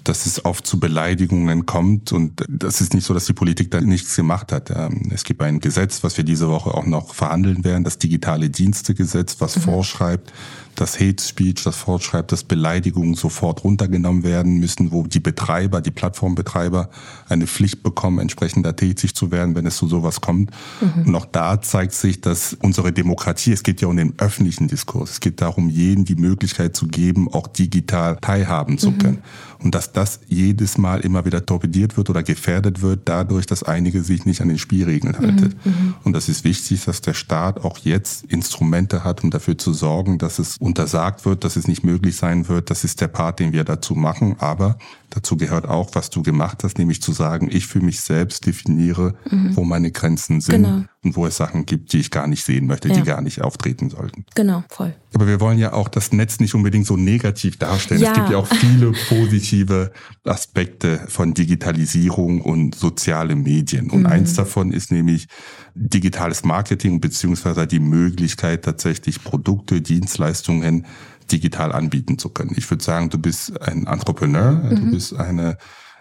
dass 0.04 0.26
es 0.26 0.44
oft 0.44 0.66
zu 0.66 0.80
Beleidigungen 0.80 1.66
kommt. 1.66 2.12
Und 2.12 2.44
das 2.48 2.80
ist 2.80 2.94
nicht 2.94 3.04
so, 3.04 3.14
dass 3.14 3.26
die 3.26 3.32
Politik 3.32 3.70
da 3.70 3.80
nichts 3.80 4.16
gemacht 4.16 4.52
hat. 4.52 4.70
Ähm, 4.70 5.10
es 5.12 5.24
gibt 5.24 5.42
ein 5.42 5.60
Gesetz, 5.60 6.02
was 6.02 6.16
wir 6.16 6.24
diese 6.24 6.48
Woche 6.48 6.74
auch 6.74 6.86
noch 6.86 7.14
verhandeln 7.14 7.64
werden, 7.64 7.84
das 7.84 7.98
digitale 7.98 8.50
Dienstegesetz, 8.50 9.36
was 9.40 9.56
mhm. 9.56 9.60
vorschreibt, 9.62 10.32
dass 10.74 10.98
Hate 10.98 11.22
Speech, 11.22 11.64
das 11.64 11.76
vorschreibt, 11.76 12.32
dass 12.32 12.44
Beleidigungen 12.44 13.14
sofort 13.14 13.62
runtergenommen 13.64 14.22
werden 14.22 14.58
müssen, 14.58 14.90
wo 14.90 15.06
die 15.06 15.20
Betreiber, 15.20 15.80
die 15.80 15.90
Plattformbetreiber 15.90 16.88
eine 17.28 17.46
Pflicht 17.46 17.82
bekommen, 17.82 18.18
entsprechend 18.18 18.66
tätig 18.76 19.14
zu 19.14 19.30
werden, 19.30 19.54
wenn 19.54 19.66
es 19.66 19.76
zu 19.76 19.86
sowas 19.86 20.20
kommt. 20.20 20.50
Mhm. 20.80 21.08
Und 21.08 21.14
auch 21.14 21.26
da 21.26 21.60
zeigt 21.60 21.92
sich, 21.92 22.20
dass 22.20 22.54
unsere 22.54 22.92
Demokratie, 22.92 23.51
es 23.52 23.62
geht 23.62 23.80
ja 23.80 23.88
um 23.88 23.96
den 23.96 24.14
öffentlichen 24.18 24.68
Diskurs, 24.68 25.12
es 25.12 25.20
geht 25.20 25.40
darum, 25.40 25.68
jedem 25.68 26.04
die 26.04 26.16
Möglichkeit 26.16 26.76
zu 26.76 26.86
geben, 26.86 27.28
auch 27.32 27.46
digital 27.46 28.18
teilhaben 28.20 28.78
zu 28.78 28.90
mhm. 28.90 28.98
können. 28.98 29.18
Und 29.58 29.76
dass 29.76 29.92
das 29.92 30.20
jedes 30.26 30.76
Mal 30.76 31.00
immer 31.00 31.24
wieder 31.24 31.46
torpediert 31.46 31.96
wird 31.96 32.10
oder 32.10 32.24
gefährdet 32.24 32.82
wird, 32.82 33.02
dadurch, 33.04 33.46
dass 33.46 33.62
einige 33.62 34.02
sich 34.02 34.26
nicht 34.26 34.40
an 34.40 34.48
den 34.48 34.58
Spielregeln 34.58 35.16
halten. 35.16 35.54
Mhm. 35.64 35.70
mhm. 35.70 35.94
Und 36.02 36.14
das 36.14 36.28
ist 36.28 36.44
wichtig, 36.44 36.84
dass 36.84 37.00
der 37.00 37.14
Staat 37.14 37.64
auch 37.64 37.78
jetzt 37.78 38.24
Instrumente 38.24 39.04
hat, 39.04 39.22
um 39.22 39.30
dafür 39.30 39.56
zu 39.56 39.72
sorgen, 39.72 40.18
dass 40.18 40.38
es 40.38 40.56
untersagt 40.58 41.24
wird, 41.24 41.44
dass 41.44 41.56
es 41.56 41.68
nicht 41.68 41.84
möglich 41.84 42.16
sein 42.16 42.48
wird. 42.48 42.70
Das 42.70 42.82
ist 42.82 43.00
der 43.00 43.08
Part, 43.08 43.38
den 43.38 43.52
wir 43.52 43.64
dazu 43.64 43.94
machen. 43.94 44.36
Aber 44.40 44.78
dazu 45.14 45.36
gehört 45.36 45.68
auch, 45.68 45.94
was 45.94 46.10
du 46.10 46.22
gemacht 46.22 46.64
hast, 46.64 46.78
nämlich 46.78 47.02
zu 47.02 47.12
sagen, 47.12 47.48
ich 47.50 47.66
für 47.66 47.80
mich 47.80 48.00
selbst 48.00 48.46
definiere, 48.46 49.14
mhm. 49.30 49.56
wo 49.56 49.64
meine 49.64 49.90
Grenzen 49.90 50.40
sind 50.40 50.64
genau. 50.64 50.84
und 51.02 51.16
wo 51.16 51.26
es 51.26 51.36
Sachen 51.36 51.66
gibt, 51.66 51.92
die 51.92 51.98
ich 51.98 52.10
gar 52.10 52.26
nicht 52.26 52.44
sehen 52.44 52.66
möchte, 52.66 52.88
ja. 52.88 52.94
die 52.94 53.02
gar 53.02 53.20
nicht 53.20 53.42
auftreten 53.42 53.90
sollten. 53.90 54.24
Genau, 54.34 54.64
voll. 54.68 54.94
Aber 55.14 55.26
wir 55.26 55.40
wollen 55.40 55.58
ja 55.58 55.74
auch 55.74 55.88
das 55.88 56.12
Netz 56.12 56.40
nicht 56.40 56.54
unbedingt 56.54 56.86
so 56.86 56.96
negativ 56.96 57.58
darstellen. 57.58 58.00
Ja. 58.00 58.12
Es 58.12 58.16
gibt 58.16 58.30
ja 58.30 58.38
auch 58.38 58.46
viele 58.46 58.92
positive 59.08 59.92
Aspekte 60.24 61.04
von 61.08 61.34
Digitalisierung 61.34 62.40
und 62.40 62.74
soziale 62.74 63.36
Medien. 63.36 63.90
Und 63.90 64.00
mhm. 64.00 64.06
eins 64.06 64.34
davon 64.34 64.72
ist 64.72 64.90
nämlich 64.90 65.28
digitales 65.74 66.44
Marketing 66.44 67.00
beziehungsweise 67.00 67.66
die 67.66 67.80
Möglichkeit 67.80 68.64
tatsächlich 68.64 69.22
Produkte, 69.22 69.82
Dienstleistungen 69.82 70.86
digital 71.32 71.72
anbieten 71.72 72.18
zu 72.18 72.28
können. 72.28 72.52
Ich 72.56 72.70
würde 72.70 72.84
sagen, 72.84 73.10
du 73.10 73.18
bist 73.18 73.60
ein 73.62 73.86
Entrepreneur, 73.86 74.52
mhm. 74.52 74.76
du 74.76 74.90
bist 74.92 75.14
eine 75.16 75.56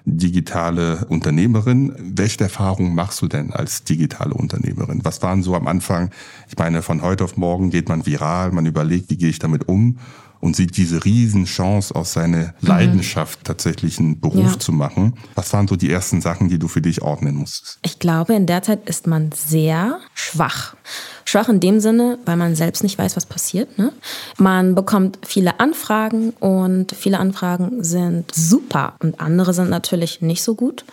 digitale 0.05 1.05
Unternehmerin. 1.05 1.93
Welche 1.97 2.43
Erfahrungen 2.43 2.95
machst 2.95 3.21
du 3.21 3.27
denn 3.27 3.53
als 3.53 3.83
digitale 3.83 4.33
Unternehmerin? 4.33 5.01
Was 5.03 5.21
waren 5.21 5.43
so 5.43 5.55
am 5.55 5.67
Anfang? 5.67 6.11
Ich 6.49 6.57
meine, 6.57 6.81
von 6.81 7.01
heute 7.01 7.23
auf 7.23 7.37
morgen 7.37 7.69
geht 7.69 7.87
man 7.87 8.05
viral, 8.05 8.51
man 8.51 8.65
überlegt, 8.65 9.09
wie 9.09 9.17
gehe 9.17 9.29
ich 9.29 9.39
damit 9.39 9.67
um? 9.67 9.99
Und 10.41 10.55
sieht 10.55 10.75
diese 10.75 11.05
Riesenchance 11.05 11.95
aus 11.95 12.13
seiner 12.13 12.53
mhm. 12.59 12.67
Leidenschaft 12.67 13.43
tatsächlich 13.43 13.99
einen 13.99 14.19
Beruf 14.19 14.53
ja. 14.53 14.59
zu 14.59 14.71
machen. 14.73 15.13
Was 15.35 15.53
waren 15.53 15.67
so 15.67 15.75
die 15.75 15.91
ersten 15.91 16.19
Sachen, 16.19 16.49
die 16.49 16.59
du 16.59 16.67
für 16.67 16.81
dich 16.81 17.01
ordnen 17.01 17.35
musstest? 17.35 17.79
Ich 17.83 17.99
glaube, 17.99 18.33
in 18.33 18.47
der 18.47 18.63
Zeit 18.63 18.89
ist 18.89 19.07
man 19.07 19.31
sehr 19.31 19.99
schwach. 20.13 20.75
Schwach 21.23 21.47
in 21.47 21.59
dem 21.59 21.79
Sinne, 21.79 22.17
weil 22.25 22.35
man 22.35 22.55
selbst 22.55 22.83
nicht 22.83 22.97
weiß, 22.97 23.15
was 23.15 23.25
passiert. 23.25 23.77
Ne? 23.77 23.93
Man 24.37 24.75
bekommt 24.75 25.19
viele 25.23 25.59
Anfragen 25.59 26.31
und 26.31 26.93
viele 26.93 27.19
Anfragen 27.19 27.83
sind 27.83 28.33
super 28.33 28.95
und 28.99 29.21
andere 29.21 29.53
sind 29.53 29.69
natürlich 29.69 30.21
nicht 30.21 30.43
so 30.43 30.55
gut. 30.55 30.83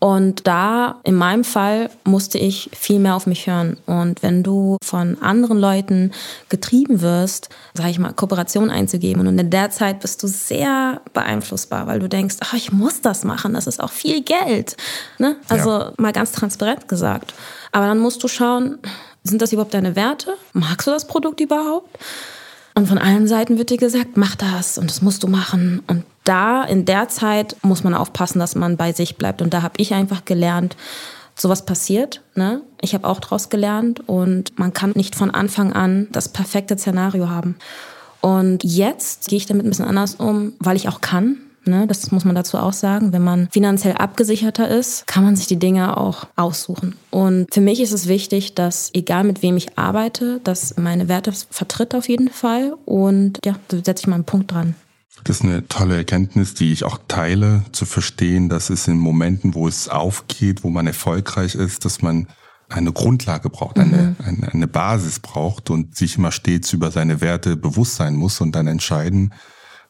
Und 0.00 0.46
da, 0.46 0.98
in 1.04 1.14
meinem 1.14 1.44
Fall, 1.44 1.90
musste 2.04 2.38
ich 2.38 2.70
viel 2.72 2.98
mehr 2.98 3.14
auf 3.14 3.26
mich 3.26 3.46
hören. 3.46 3.76
Und 3.84 4.22
wenn 4.22 4.42
du 4.42 4.78
von 4.82 5.20
anderen 5.20 5.58
Leuten 5.58 6.12
getrieben 6.48 7.02
wirst, 7.02 7.50
sage 7.74 7.90
ich 7.90 7.98
mal, 7.98 8.14
Kooperation 8.14 8.70
einzugeben, 8.70 9.28
und 9.28 9.38
in 9.38 9.50
der 9.50 9.70
Zeit 9.70 10.00
bist 10.00 10.22
du 10.22 10.26
sehr 10.26 11.02
beeinflussbar, 11.12 11.86
weil 11.86 11.98
du 12.00 12.08
denkst, 12.08 12.36
ach, 12.40 12.54
ich 12.54 12.72
muss 12.72 13.02
das 13.02 13.24
machen, 13.24 13.52
das 13.52 13.66
ist 13.66 13.78
auch 13.78 13.92
viel 13.92 14.22
Geld. 14.22 14.74
Ne? 15.18 15.36
Also 15.48 15.70
ja. 15.70 15.92
mal 15.98 16.12
ganz 16.12 16.32
transparent 16.32 16.88
gesagt. 16.88 17.34
Aber 17.70 17.86
dann 17.86 17.98
musst 17.98 18.24
du 18.24 18.28
schauen, 18.28 18.78
sind 19.22 19.42
das 19.42 19.52
überhaupt 19.52 19.74
deine 19.74 19.96
Werte? 19.96 20.34
Magst 20.54 20.86
du 20.86 20.92
das 20.92 21.06
Produkt 21.06 21.40
überhaupt? 21.40 21.98
Und 22.74 22.86
von 22.86 22.96
allen 22.96 23.28
Seiten 23.28 23.58
wird 23.58 23.68
dir 23.68 23.76
gesagt, 23.76 24.16
mach 24.16 24.34
das 24.34 24.78
und 24.78 24.88
das 24.88 25.02
musst 25.02 25.22
du 25.22 25.28
machen. 25.28 25.82
Und 25.86 26.04
da 26.24 26.64
in 26.64 26.84
der 26.84 27.08
Zeit 27.08 27.56
muss 27.62 27.84
man 27.84 27.94
aufpassen, 27.94 28.38
dass 28.38 28.54
man 28.54 28.76
bei 28.76 28.92
sich 28.92 29.16
bleibt. 29.16 29.42
Und 29.42 29.54
da 29.54 29.62
habe 29.62 29.74
ich 29.78 29.94
einfach 29.94 30.24
gelernt, 30.24 30.76
sowas 31.36 31.64
passiert. 31.64 32.22
Ne? 32.34 32.62
Ich 32.80 32.94
habe 32.94 33.08
auch 33.08 33.20
daraus 33.20 33.48
gelernt 33.48 34.08
und 34.08 34.58
man 34.58 34.72
kann 34.72 34.92
nicht 34.94 35.14
von 35.14 35.30
Anfang 35.30 35.72
an 35.72 36.08
das 36.12 36.28
perfekte 36.28 36.76
Szenario 36.76 37.28
haben. 37.28 37.56
Und 38.20 38.62
jetzt 38.64 39.28
gehe 39.28 39.38
ich 39.38 39.46
damit 39.46 39.64
ein 39.64 39.70
bisschen 39.70 39.86
anders 39.86 40.16
um, 40.16 40.52
weil 40.58 40.76
ich 40.76 40.88
auch 40.88 41.00
kann. 41.00 41.38
Ne, 41.66 41.86
das 41.86 42.10
muss 42.10 42.24
man 42.24 42.34
dazu 42.34 42.56
auch 42.56 42.72
sagen. 42.72 43.12
Wenn 43.12 43.22
man 43.22 43.48
finanziell 43.52 43.92
abgesicherter 43.92 44.66
ist, 44.66 45.06
kann 45.06 45.24
man 45.24 45.36
sich 45.36 45.46
die 45.46 45.58
Dinge 45.58 45.98
auch 45.98 46.26
aussuchen. 46.34 46.96
Und 47.10 47.52
für 47.52 47.60
mich 47.60 47.80
ist 47.80 47.92
es 47.92 48.08
wichtig, 48.08 48.54
dass 48.54 48.90
egal 48.94 49.24
mit 49.24 49.42
wem 49.42 49.58
ich 49.58 49.78
arbeite, 49.78 50.40
dass 50.42 50.78
meine 50.78 51.08
Werte 51.08 51.32
vertritt 51.50 51.94
auf 51.94 52.08
jeden 52.08 52.30
Fall. 52.30 52.74
Und 52.86 53.38
ja, 53.44 53.56
da 53.68 53.76
setze 53.84 54.02
ich 54.02 54.06
mal 54.06 54.14
einen 54.14 54.24
Punkt 54.24 54.50
dran. 54.52 54.74
Das 55.24 55.36
ist 55.36 55.44
eine 55.44 55.66
tolle 55.68 55.96
Erkenntnis, 55.96 56.54
die 56.54 56.72
ich 56.72 56.84
auch 56.84 56.98
teile, 57.08 57.64
zu 57.72 57.84
verstehen, 57.84 58.48
dass 58.48 58.70
es 58.70 58.88
in 58.88 58.98
Momenten, 58.98 59.54
wo 59.54 59.68
es 59.68 59.88
aufgeht, 59.88 60.64
wo 60.64 60.70
man 60.70 60.86
erfolgreich 60.86 61.54
ist, 61.54 61.84
dass 61.84 62.02
man 62.02 62.26
eine 62.68 62.92
Grundlage 62.92 63.50
braucht, 63.50 63.78
eine, 63.78 64.16
mhm. 64.18 64.24
eine, 64.24 64.52
eine 64.52 64.68
Basis 64.68 65.18
braucht 65.18 65.70
und 65.70 65.96
sich 65.96 66.16
immer 66.16 66.32
stets 66.32 66.72
über 66.72 66.90
seine 66.90 67.20
Werte 67.20 67.56
bewusst 67.56 67.96
sein 67.96 68.14
muss 68.14 68.40
und 68.40 68.52
dann 68.52 68.68
entscheiden, 68.68 69.34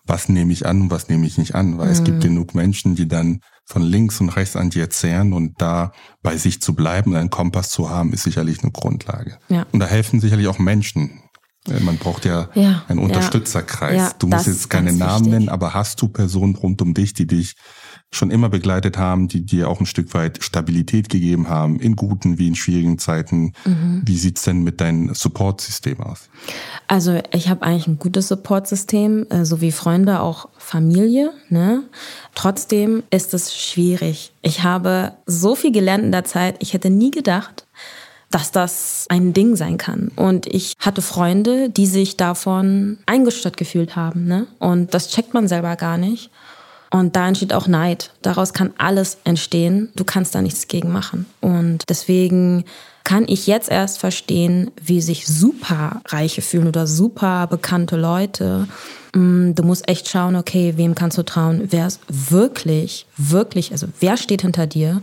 was 0.07 0.29
nehme 0.29 0.53
ich 0.53 0.67
an 0.67 0.83
und 0.83 0.91
was 0.91 1.09
nehme 1.09 1.27
ich 1.27 1.39
nicht 1.39 1.55
an. 1.55 1.79
Weil 1.79 1.87
mhm. 1.87 1.93
es 1.93 2.05
gibt 2.05 2.19
mhm. 2.19 2.23
genug 2.23 2.55
Menschen, 2.55 2.95
die 2.97 3.07
dann 3.07 3.41
von 3.67 3.83
links 3.83 4.21
und 4.21 4.31
rechts 4.31 4.57
an 4.57 4.71
dir 4.71 4.91
zehren 4.91 5.33
und 5.33 5.61
da 5.61 5.93
bei 6.23 6.37
sich 6.37 6.61
zu 6.61 6.75
bleiben 6.75 7.13
und 7.13 7.17
einen 7.17 7.31
Kompass 7.31 7.71
zu 7.71 7.91
haben, 7.91 8.13
ist 8.13 8.25
sicherlich 8.25 8.63
eine 8.63 8.73
Grundlage. 8.73 9.39
Ja. 9.49 9.67
Und 9.71 9.81
da 9.81 9.87
helfen 9.87 10.21
sicherlich 10.21 10.49
auch 10.49 10.59
Menschen. 10.59 11.23
Äh, 11.69 11.81
man 11.81 11.99
braucht 11.99 12.25
ja, 12.25 12.49
ja 12.55 12.85
einen 12.89 12.99
Unterstützerkreis. 12.99 13.97
Ja, 13.97 14.13
du 14.19 14.27
musst 14.27 14.47
jetzt 14.47 14.71
keine 14.71 14.93
Namen 14.93 15.27
wichtig. 15.27 15.33
nennen, 15.33 15.49
aber 15.49 15.75
hast 15.75 16.01
du 16.01 16.09
Personen 16.09 16.55
rund 16.55 16.81
um 16.83 16.95
dich, 16.95 17.13
die 17.13 17.27
dich 17.27 17.55
schon 18.13 18.31
immer 18.31 18.49
begleitet 18.49 18.99
haben, 18.99 19.29
die 19.29 19.45
dir 19.45 19.69
auch 19.69 19.79
ein 19.79 19.87
Stück 19.87 20.15
weit 20.15 20.43
Stabilität 20.43 21.09
gegeben 21.09 21.49
haben, 21.49 21.79
in 21.79 21.95
guten 21.95 22.39
wie 22.39 22.49
in 22.49 22.57
schwierigen 22.57 22.99
Zeiten. 22.99 23.53
Mhm. 23.65 24.03
Wie 24.05 24.17
sieht's 24.17 24.43
denn 24.43 24.65
mit 24.65 24.81
deinem 24.81 25.15
Support-System 25.15 26.01
aus? 26.01 26.29
Also 26.89 27.21
ich 27.33 27.49
habe 27.49 27.63
eigentlich 27.63 27.87
ein 27.87 28.01
gutes 28.01 28.27
Support-System, 28.29 29.27
äh, 29.31 29.45
so 29.45 29.61
wie 29.61 29.71
Freunde, 29.71 30.21
auch 30.21 30.49
Familie. 30.59 31.33
Ne? 31.51 31.85
Trotzdem 32.35 33.05
ist 33.11 33.33
es 33.33 33.57
schwierig. 33.57 34.33
Ich 34.43 34.65
habe 34.65 35.13
so 35.27 35.55
viel 35.55 35.71
gelernt 35.71 36.03
in 36.03 36.13
der 36.13 36.25
Zeit, 36.25 36.57
ich 36.59 36.73
hätte 36.73 36.91
nie 36.91 37.13
gedacht, 37.13 37.67
dass 38.31 38.53
das 38.53 39.07
ein 39.09 39.33
Ding 39.33 39.57
sein 39.57 39.77
kann. 39.77 40.11
Und 40.17 40.47
ich 40.47 40.75
hatte 40.79 41.03
Freunde, 41.03 41.69
die 41.69 41.87
sich 41.87 42.17
davon 42.17 42.99
eingestört 43.07 43.57
gefühlt 43.57 43.97
haben. 43.97 44.25
Ne? 44.25 44.47
Und 44.59 44.95
das 44.95 45.11
checkt 45.11 45.35
man 45.35 45.49
selber 45.49 45.77
gar 45.77 45.99
nicht. 45.99 46.31
Und 46.93 47.15
da 47.15 47.29
entsteht 47.29 47.53
auch 47.53 47.69
Neid. 47.69 48.11
Daraus 48.23 48.53
kann 48.53 48.73
alles 48.79 49.19
entstehen. 49.25 49.91
Du 49.95 50.05
kannst 50.05 50.35
da 50.35 50.43
nichts 50.43 50.67
gegen 50.67 50.91
machen. 50.91 51.27
Und 51.41 51.85
deswegen 51.89 52.65
kann 53.05 53.25
ich 53.29 53.47
jetzt 53.47 53.71
erst 53.71 53.99
verstehen, 53.99 54.71
wie 54.81 55.01
sich 55.01 55.27
super 55.27 56.03
Reiche 56.07 56.43
fühlen 56.43 56.69
oder 56.69 56.87
super 56.87 57.47
bekannte 57.47 57.97
Leute. 57.97 58.69
Mm, 59.15 59.55
du 59.55 59.63
musst 59.63 59.89
echt 59.89 60.09
schauen, 60.09 60.37
okay, 60.37 60.75
wem 60.77 60.95
kannst 60.95 61.17
du 61.17 61.25
trauen? 61.25 61.69
Wer 61.71 61.87
ist 61.87 62.01
wirklich, 62.09 63.07
wirklich, 63.17 63.73
also 63.73 63.87
wer 64.01 64.17
steht 64.17 64.43
hinter 64.43 64.67
dir? 64.67 65.01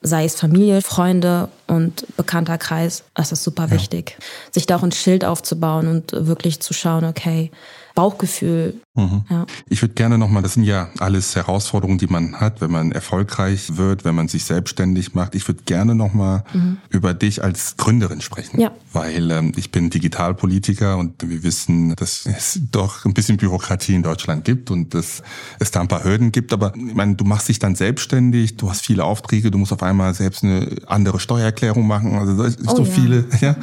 Sei 0.00 0.24
es 0.24 0.34
Familie, 0.34 0.80
Freunde 0.82 1.48
und 1.66 2.06
bekannter 2.16 2.58
Kreis, 2.58 3.04
das 3.14 3.32
ist 3.32 3.44
super 3.44 3.66
ja. 3.66 3.70
wichtig. 3.72 4.16
Sich 4.50 4.66
da 4.66 4.76
auch 4.76 4.82
ein 4.82 4.92
Schild 4.92 5.24
aufzubauen 5.24 5.86
und 5.88 6.12
wirklich 6.26 6.60
zu 6.60 6.72
schauen, 6.72 7.04
okay, 7.04 7.50
Bauchgefühl. 7.94 8.80
Mhm. 8.96 9.24
Ja. 9.30 9.46
Ich 9.68 9.82
würde 9.82 9.94
gerne 9.94 10.18
nochmal, 10.18 10.42
das 10.42 10.54
sind 10.54 10.64
ja 10.64 10.88
alles 10.98 11.36
Herausforderungen, 11.36 11.98
die 11.98 12.08
man 12.08 12.40
hat, 12.40 12.60
wenn 12.60 12.72
man 12.72 12.90
erfolgreich 12.90 13.76
wird, 13.76 14.04
wenn 14.04 14.16
man 14.16 14.26
sich 14.26 14.44
selbstständig 14.44 15.14
macht. 15.14 15.36
Ich 15.36 15.46
würde 15.46 15.62
gerne 15.64 15.94
nochmal 15.94 16.42
mhm. 16.52 16.78
über 16.88 17.14
dich 17.14 17.44
als 17.44 17.76
Gründerin 17.76 18.20
sprechen. 18.20 18.60
Ja. 18.60 18.72
Weil 18.92 19.30
ähm, 19.30 19.52
ich 19.56 19.70
bin 19.70 19.90
Digitalpolitiker 19.90 20.98
und 20.98 21.28
wir 21.28 21.44
wissen, 21.44 21.94
dass 21.94 22.26
es 22.26 22.60
doch 22.72 23.04
ein 23.04 23.14
bisschen 23.14 23.36
Bürokratie 23.36 23.94
in 23.94 24.02
Deutschland 24.02 24.44
gibt 24.44 24.72
und 24.72 24.92
dass 24.92 25.22
es 25.60 25.70
da 25.70 25.80
ein 25.80 25.88
paar 25.88 26.02
Hürden 26.02 26.32
gibt. 26.32 26.52
Aber 26.52 26.74
ich 26.74 26.94
meine, 26.94 27.14
du 27.14 27.24
machst 27.24 27.48
dich 27.48 27.60
dann 27.60 27.76
selbstständig, 27.76 28.56
du 28.56 28.70
hast 28.70 28.86
viele 28.86 29.04
Aufträge, 29.04 29.52
du 29.52 29.58
musst 29.58 29.72
auf 29.72 29.84
einmal 29.84 30.14
selbst 30.14 30.42
eine 30.42 30.68
andere 30.86 31.20
Steuererklärung 31.20 31.86
machen. 31.86 32.16
Also 32.16 32.48
so, 32.48 32.74
oh, 32.74 32.78
ja. 32.78 32.84
viele, 32.84 33.24
ja, 33.40 33.54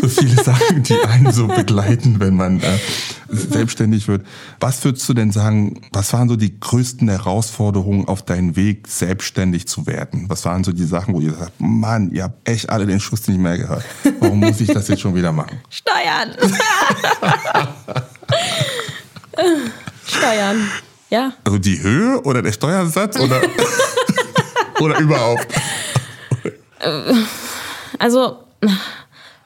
so 0.00 0.08
viele 0.08 0.40
Sachen, 0.44 0.84
die 0.84 0.94
einen 0.94 1.32
so 1.32 1.48
begleiten, 1.48 2.20
wenn 2.20 2.36
man 2.36 2.60
äh, 2.60 2.78
selbstständig 3.28 4.06
wird. 4.06 4.24
Was 4.60 4.75
würdest 4.84 5.08
du 5.08 5.14
denn 5.14 5.32
sagen, 5.32 5.80
was 5.92 6.12
waren 6.12 6.28
so 6.28 6.36
die 6.36 6.58
größten 6.58 7.08
Herausforderungen 7.08 8.06
auf 8.08 8.22
deinem 8.24 8.56
Weg, 8.56 8.88
selbstständig 8.88 9.68
zu 9.68 9.86
werden? 9.86 10.28
Was 10.28 10.44
waren 10.44 10.64
so 10.64 10.72
die 10.72 10.84
Sachen, 10.84 11.14
wo 11.14 11.20
ihr 11.20 11.34
sagt, 11.34 11.52
Mann, 11.58 12.10
ihr 12.12 12.24
habt 12.24 12.48
echt 12.48 12.70
alle 12.70 12.86
den 12.86 13.00
Schuss 13.00 13.26
nicht 13.28 13.38
mehr 13.38 13.58
gehört. 13.58 13.84
Warum 14.20 14.40
muss 14.40 14.60
ich 14.60 14.68
das 14.68 14.88
jetzt 14.88 15.00
schon 15.00 15.14
wieder 15.14 15.32
machen? 15.32 15.60
Steuern. 15.70 16.30
Steuern. 20.06 20.70
Ja. 21.10 21.32
Also 21.44 21.58
die 21.58 21.80
Höhe 21.80 22.20
oder 22.22 22.42
der 22.42 22.52
Steuersatz 22.52 23.18
oder, 23.18 23.40
oder 24.80 24.98
überhaupt? 24.98 25.46
Also 27.98 28.44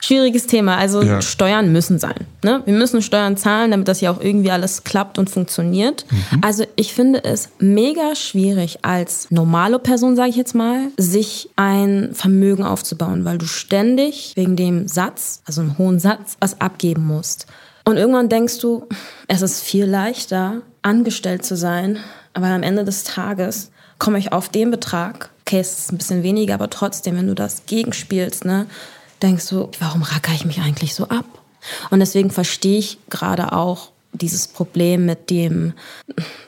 Schwieriges 0.02 0.46
Thema. 0.46 0.76
Also 0.76 1.02
ja. 1.02 1.20
Steuern 1.20 1.72
müssen 1.72 1.98
sein. 1.98 2.26
Ne? 2.42 2.62
Wir 2.64 2.74
müssen 2.74 3.02
Steuern 3.02 3.36
zahlen, 3.36 3.70
damit 3.70 3.86
das 3.86 4.00
ja 4.00 4.10
auch 4.10 4.20
irgendwie 4.20 4.50
alles 4.50 4.84
klappt 4.84 5.18
und 5.18 5.28
funktioniert. 5.28 6.06
Mhm. 6.10 6.40
Also 6.42 6.64
ich 6.76 6.94
finde 6.94 7.22
es 7.22 7.50
mega 7.58 8.14
schwierig 8.14 8.78
als 8.82 9.30
normale 9.30 9.78
Person, 9.78 10.16
sage 10.16 10.30
ich 10.30 10.36
jetzt 10.36 10.54
mal, 10.54 10.88
sich 10.96 11.50
ein 11.56 12.10
Vermögen 12.14 12.64
aufzubauen, 12.64 13.24
weil 13.24 13.38
du 13.38 13.46
ständig 13.46 14.32
wegen 14.36 14.56
dem 14.56 14.88
Satz, 14.88 15.42
also 15.44 15.60
einem 15.60 15.76
hohen 15.76 15.98
Satz, 15.98 16.36
was 16.40 16.60
abgeben 16.60 17.06
musst. 17.06 17.46
Und 17.84 17.96
irgendwann 17.96 18.28
denkst 18.28 18.58
du, 18.60 18.86
es 19.28 19.42
ist 19.42 19.62
viel 19.62 19.84
leichter, 19.84 20.62
angestellt 20.82 21.44
zu 21.44 21.56
sein, 21.56 21.98
aber 22.32 22.46
am 22.46 22.62
Ende 22.62 22.84
des 22.84 23.04
Tages 23.04 23.70
komme 23.98 24.18
ich 24.18 24.32
auf 24.32 24.48
den 24.48 24.70
Betrag. 24.70 25.30
Okay, 25.42 25.60
es 25.60 25.78
ist 25.78 25.92
ein 25.92 25.98
bisschen 25.98 26.22
weniger, 26.22 26.54
aber 26.54 26.70
trotzdem, 26.70 27.16
wenn 27.16 27.26
du 27.26 27.34
das 27.34 27.66
gegenspielst, 27.66 28.44
ne, 28.44 28.66
denkst 29.22 29.48
du, 29.48 29.70
warum 29.78 30.02
racker 30.02 30.32
ich 30.32 30.44
mich 30.44 30.60
eigentlich 30.60 30.94
so 30.94 31.08
ab? 31.08 31.24
Und 31.90 32.00
deswegen 32.00 32.30
verstehe 32.30 32.78
ich 32.78 32.98
gerade 33.10 33.52
auch 33.52 33.90
dieses 34.12 34.48
Problem 34.48 35.06
mit 35.06 35.30
dem, 35.30 35.72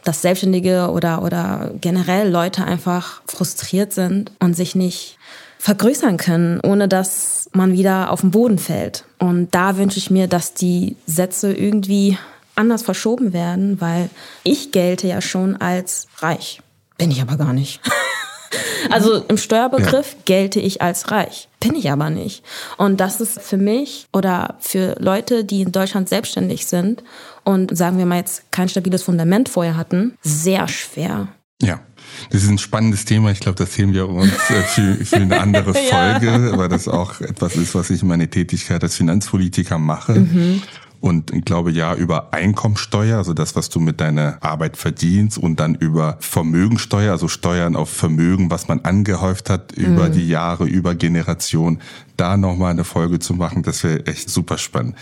dass 0.05 0.23
Selbstständige 0.23 0.91
oder, 0.91 1.23
oder 1.23 1.73
generell 1.81 2.29
Leute 2.29 2.65
einfach 2.65 3.23
frustriert 3.27 3.93
sind 3.93 4.33
und 4.41 4.55
sich 4.55 4.75
nicht 4.75 5.19
vergrößern 5.59 6.17
können, 6.17 6.61
ohne 6.61 6.89
dass 6.89 7.49
man 7.53 7.73
wieder 7.73 8.11
auf 8.11 8.23
den 8.23 8.33
Boden 8.33 8.59
fällt. 8.59 9.05
Und 9.19 9.55
da 9.55 9.77
wünsche 9.77 9.99
ich 9.99 10.11
mir, 10.11 10.27
dass 10.27 10.55
die 10.55 10.97
Sätze 11.07 11.53
irgendwie 11.53 12.19
anders 12.57 12.83
verschoben 12.83 13.33
werden, 13.33 13.81
weil 13.81 14.11
ich 14.43 14.73
gelte 14.73 15.07
ja 15.07 15.21
schon 15.21 15.57
als 15.57 16.09
reich. 16.19 16.61
Bin 16.99 17.11
ich 17.11 17.23
aber 17.23 17.37
gar 17.37 17.53
nicht. 17.53 17.81
Also 18.91 19.25
im 19.29 19.39
Steuerbegriff 19.39 20.13
ja. 20.13 20.19
gelte 20.25 20.61
ich 20.61 20.83
als 20.83 21.11
reich. 21.11 21.49
Bin 21.61 21.75
ich 21.75 21.91
aber 21.91 22.11
nicht. 22.11 22.43
Und 22.77 23.01
das 23.01 23.21
ist 23.21 23.41
für 23.41 23.57
mich 23.57 24.07
oder 24.13 24.57
für 24.61 24.97
Leute, 24.99 25.45
die 25.45 25.63
in 25.63 25.73
Deutschland 25.73 26.09
selbstständig 26.09 26.67
sind 26.67 27.03
und 27.45 27.77
sagen 27.77 27.99
wir 27.99 28.07
mal 28.07 28.19
jetzt 28.19 28.51
kein 28.51 28.69
stabiles 28.69 29.03
Fundament 29.03 29.49
vorher 29.49 29.77
hatten, 29.77 30.19
sehr 30.23 30.69
schwer. 30.69 31.29
Ja. 31.63 31.81
Das 32.31 32.43
ist 32.43 32.51
ein 32.51 32.59
spannendes 32.59 33.05
Thema. 33.05 33.31
Ich 33.31 33.41
glaube, 33.41 33.57
das 33.57 33.75
sehen 33.75 33.95
wir 33.95 34.09
uns 34.09 34.33
äh, 34.51 34.63
für, 34.63 35.05
für 35.05 35.17
eine 35.17 35.41
andere 35.41 35.73
Folge, 35.75 36.27
ja. 36.27 36.59
weil 36.59 36.69
das 36.69 36.89
auch 36.89 37.21
etwas 37.21 37.57
ist, 37.57 37.75
was 37.75 37.91
ich 37.91 38.03
in 38.03 38.09
meiner 38.09 38.29
Tätigkeit 38.29 38.83
als 38.83 38.97
Finanzpolitiker 38.97 39.79
mache. 39.79 40.13
Mhm. 40.13 40.63
Und 41.03 41.33
ich 41.33 41.45
glaube 41.45 41.73
ja 41.73 41.97
über 41.97 42.33
Einkommensteuer, 42.33 43.19
also 43.19 43.35
das, 43.35 43.57
was 43.57 43.69
du 43.69 43.81
mit 43.81 44.01
deiner 44.01 44.39
Arbeit 44.41 44.77
verdienst 44.77 45.37
und 45.37 45.59
dann 45.59 45.75
über 45.75 46.17
Vermögensteuer, 46.21 47.11
also 47.11 47.27
Steuern 47.27 47.75
auf 47.75 47.91
Vermögen, 47.91 48.53
was 48.53 48.69
man 48.69 48.83
angehäuft 48.83 49.51
hat 49.51 49.73
über 49.73 50.09
mhm. 50.09 50.13
die 50.13 50.29
Jahre, 50.29 50.65
über 50.65 50.95
Generationen, 50.95 51.81
da 52.17 52.37
nochmal 52.37 52.71
eine 52.71 52.85
Folge 52.85 53.19
zu 53.19 53.35
machen, 53.35 53.65
das 53.65 53.83
wäre 53.83 54.07
echt 54.07 54.31
super 54.31 54.59
spannend. 54.59 54.95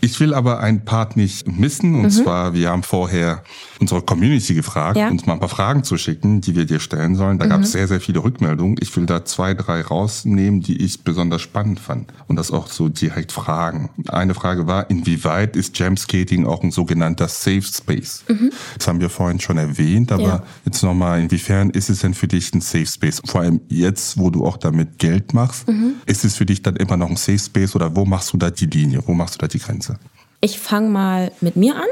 Ich 0.00 0.18
will 0.18 0.34
aber 0.34 0.58
einen 0.58 0.84
Part 0.84 1.16
nicht 1.16 1.46
missen 1.46 1.94
und 1.94 2.02
mhm. 2.02 2.10
zwar, 2.10 2.52
wir 2.52 2.70
haben 2.70 2.82
vorher 2.82 3.44
unsere 3.80 4.02
Community 4.02 4.54
gefragt, 4.54 4.96
ja. 4.96 5.08
uns 5.08 5.24
mal 5.24 5.34
ein 5.34 5.40
paar 5.40 5.48
Fragen 5.48 5.84
zu 5.84 5.96
schicken, 5.96 6.40
die 6.40 6.56
wir 6.56 6.64
dir 6.64 6.80
stellen 6.80 7.14
sollen. 7.14 7.38
Da 7.38 7.46
mhm. 7.46 7.50
gab 7.50 7.60
es 7.60 7.72
sehr, 7.72 7.86
sehr 7.86 8.00
viele 8.00 8.24
Rückmeldungen. 8.24 8.76
Ich 8.80 8.94
will 8.96 9.06
da 9.06 9.24
zwei, 9.24 9.54
drei 9.54 9.82
rausnehmen, 9.82 10.62
die 10.62 10.82
ich 10.82 11.04
besonders 11.04 11.42
spannend 11.42 11.78
fand 11.78 12.12
und 12.26 12.36
das 12.36 12.50
auch 12.50 12.66
so 12.66 12.88
direkt 12.88 13.30
fragen. 13.30 13.90
Eine 14.08 14.34
Frage 14.34 14.66
war, 14.66 14.90
inwieweit 14.90 15.43
ist 15.52 15.78
Jamskating 15.78 16.46
auch 16.46 16.62
ein 16.62 16.70
sogenannter 16.70 17.28
Safe 17.28 17.62
Space? 17.62 18.24
Mhm. 18.28 18.50
Das 18.78 18.88
haben 18.88 19.00
wir 19.00 19.10
vorhin 19.10 19.40
schon 19.40 19.58
erwähnt, 19.58 20.12
aber 20.12 20.22
ja. 20.22 20.42
jetzt 20.64 20.82
nochmal, 20.82 21.20
inwiefern 21.20 21.70
ist 21.70 21.90
es 21.90 22.00
denn 22.00 22.14
für 22.14 22.28
dich 22.28 22.52
ein 22.54 22.60
Safe 22.60 22.86
Space? 22.86 23.20
Vor 23.24 23.42
allem 23.42 23.60
jetzt, 23.68 24.18
wo 24.18 24.30
du 24.30 24.44
auch 24.44 24.56
damit 24.56 24.98
Geld 24.98 25.34
machst, 25.34 25.68
mhm. 25.68 25.94
ist 26.06 26.24
es 26.24 26.36
für 26.36 26.46
dich 26.46 26.62
dann 26.62 26.76
immer 26.76 26.96
noch 26.96 27.10
ein 27.10 27.16
Safe 27.16 27.38
Space 27.38 27.74
oder 27.74 27.94
wo 27.94 28.04
machst 28.04 28.32
du 28.32 28.36
da 28.36 28.50
die 28.50 28.66
Linie? 28.66 29.02
Wo 29.06 29.12
machst 29.12 29.34
du 29.34 29.38
da 29.38 29.48
die 29.48 29.58
Grenze? 29.58 29.98
Ich 30.40 30.58
fange 30.58 30.90
mal 30.90 31.32
mit 31.40 31.56
mir 31.56 31.76
an. 31.76 31.88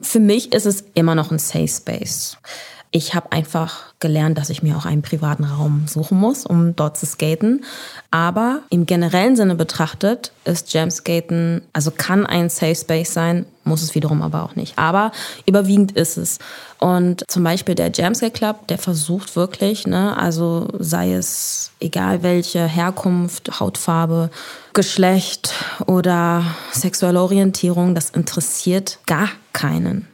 Für 0.00 0.20
mich 0.20 0.52
ist 0.52 0.66
es 0.66 0.84
immer 0.94 1.14
noch 1.14 1.30
ein 1.30 1.38
Safe 1.38 1.68
Space. 1.68 2.36
Ich 2.96 3.14
habe 3.14 3.30
einfach 3.30 3.92
gelernt, 4.00 4.38
dass 4.38 4.48
ich 4.48 4.62
mir 4.62 4.74
auch 4.74 4.86
einen 4.86 5.02
privaten 5.02 5.44
Raum 5.44 5.84
suchen 5.86 6.18
muss, 6.18 6.46
um 6.46 6.74
dort 6.76 6.96
zu 6.96 7.04
skaten. 7.04 7.62
Aber 8.10 8.60
im 8.70 8.86
generellen 8.86 9.36
Sinne 9.36 9.54
betrachtet 9.54 10.32
ist 10.46 10.72
Jamskaten, 10.72 11.60
also 11.74 11.90
kann 11.90 12.24
ein 12.24 12.48
Safe 12.48 12.74
Space 12.74 13.12
sein, 13.12 13.44
muss 13.64 13.82
es 13.82 13.94
wiederum 13.94 14.22
aber 14.22 14.44
auch 14.44 14.56
nicht. 14.56 14.78
Aber 14.78 15.12
überwiegend 15.44 15.92
ist 15.92 16.16
es. 16.16 16.38
Und 16.78 17.22
zum 17.28 17.44
Beispiel 17.44 17.74
der 17.74 17.92
Jamskate 17.92 18.32
Club, 18.32 18.66
der 18.68 18.78
versucht 18.78 19.36
wirklich, 19.36 19.86
ne, 19.86 20.16
also 20.16 20.66
sei 20.78 21.12
es 21.12 21.72
egal 21.80 22.22
welche 22.22 22.64
Herkunft, 22.64 23.60
Hautfarbe, 23.60 24.30
Geschlecht 24.72 25.52
oder 25.86 26.44
sexuelle 26.72 27.20
Orientierung, 27.20 27.94
das 27.94 28.08
interessiert 28.08 29.00
gar 29.04 29.28
keinen 29.52 30.08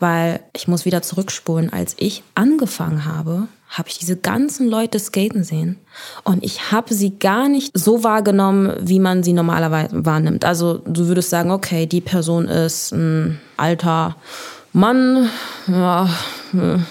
weil 0.00 0.40
ich 0.52 0.68
muss 0.68 0.84
wieder 0.84 1.02
zurückspulen. 1.02 1.72
Als 1.72 1.94
ich 1.98 2.22
angefangen 2.34 3.04
habe, 3.04 3.48
habe 3.68 3.88
ich 3.88 3.98
diese 3.98 4.16
ganzen 4.16 4.68
Leute 4.68 4.98
skaten 4.98 5.42
sehen 5.42 5.78
und 6.22 6.44
ich 6.44 6.70
habe 6.70 6.94
sie 6.94 7.18
gar 7.18 7.48
nicht 7.48 7.70
so 7.74 8.04
wahrgenommen, 8.04 8.72
wie 8.80 9.00
man 9.00 9.22
sie 9.22 9.32
normalerweise 9.32 10.04
wahrnimmt. 10.04 10.44
Also 10.44 10.78
du 10.86 11.08
würdest 11.08 11.30
sagen, 11.30 11.50
okay, 11.50 11.86
die 11.86 12.00
Person 12.00 12.46
ist 12.46 12.92
ein 12.92 13.40
alter 13.56 14.16
Mann, 14.72 15.28
ja, 15.68 16.08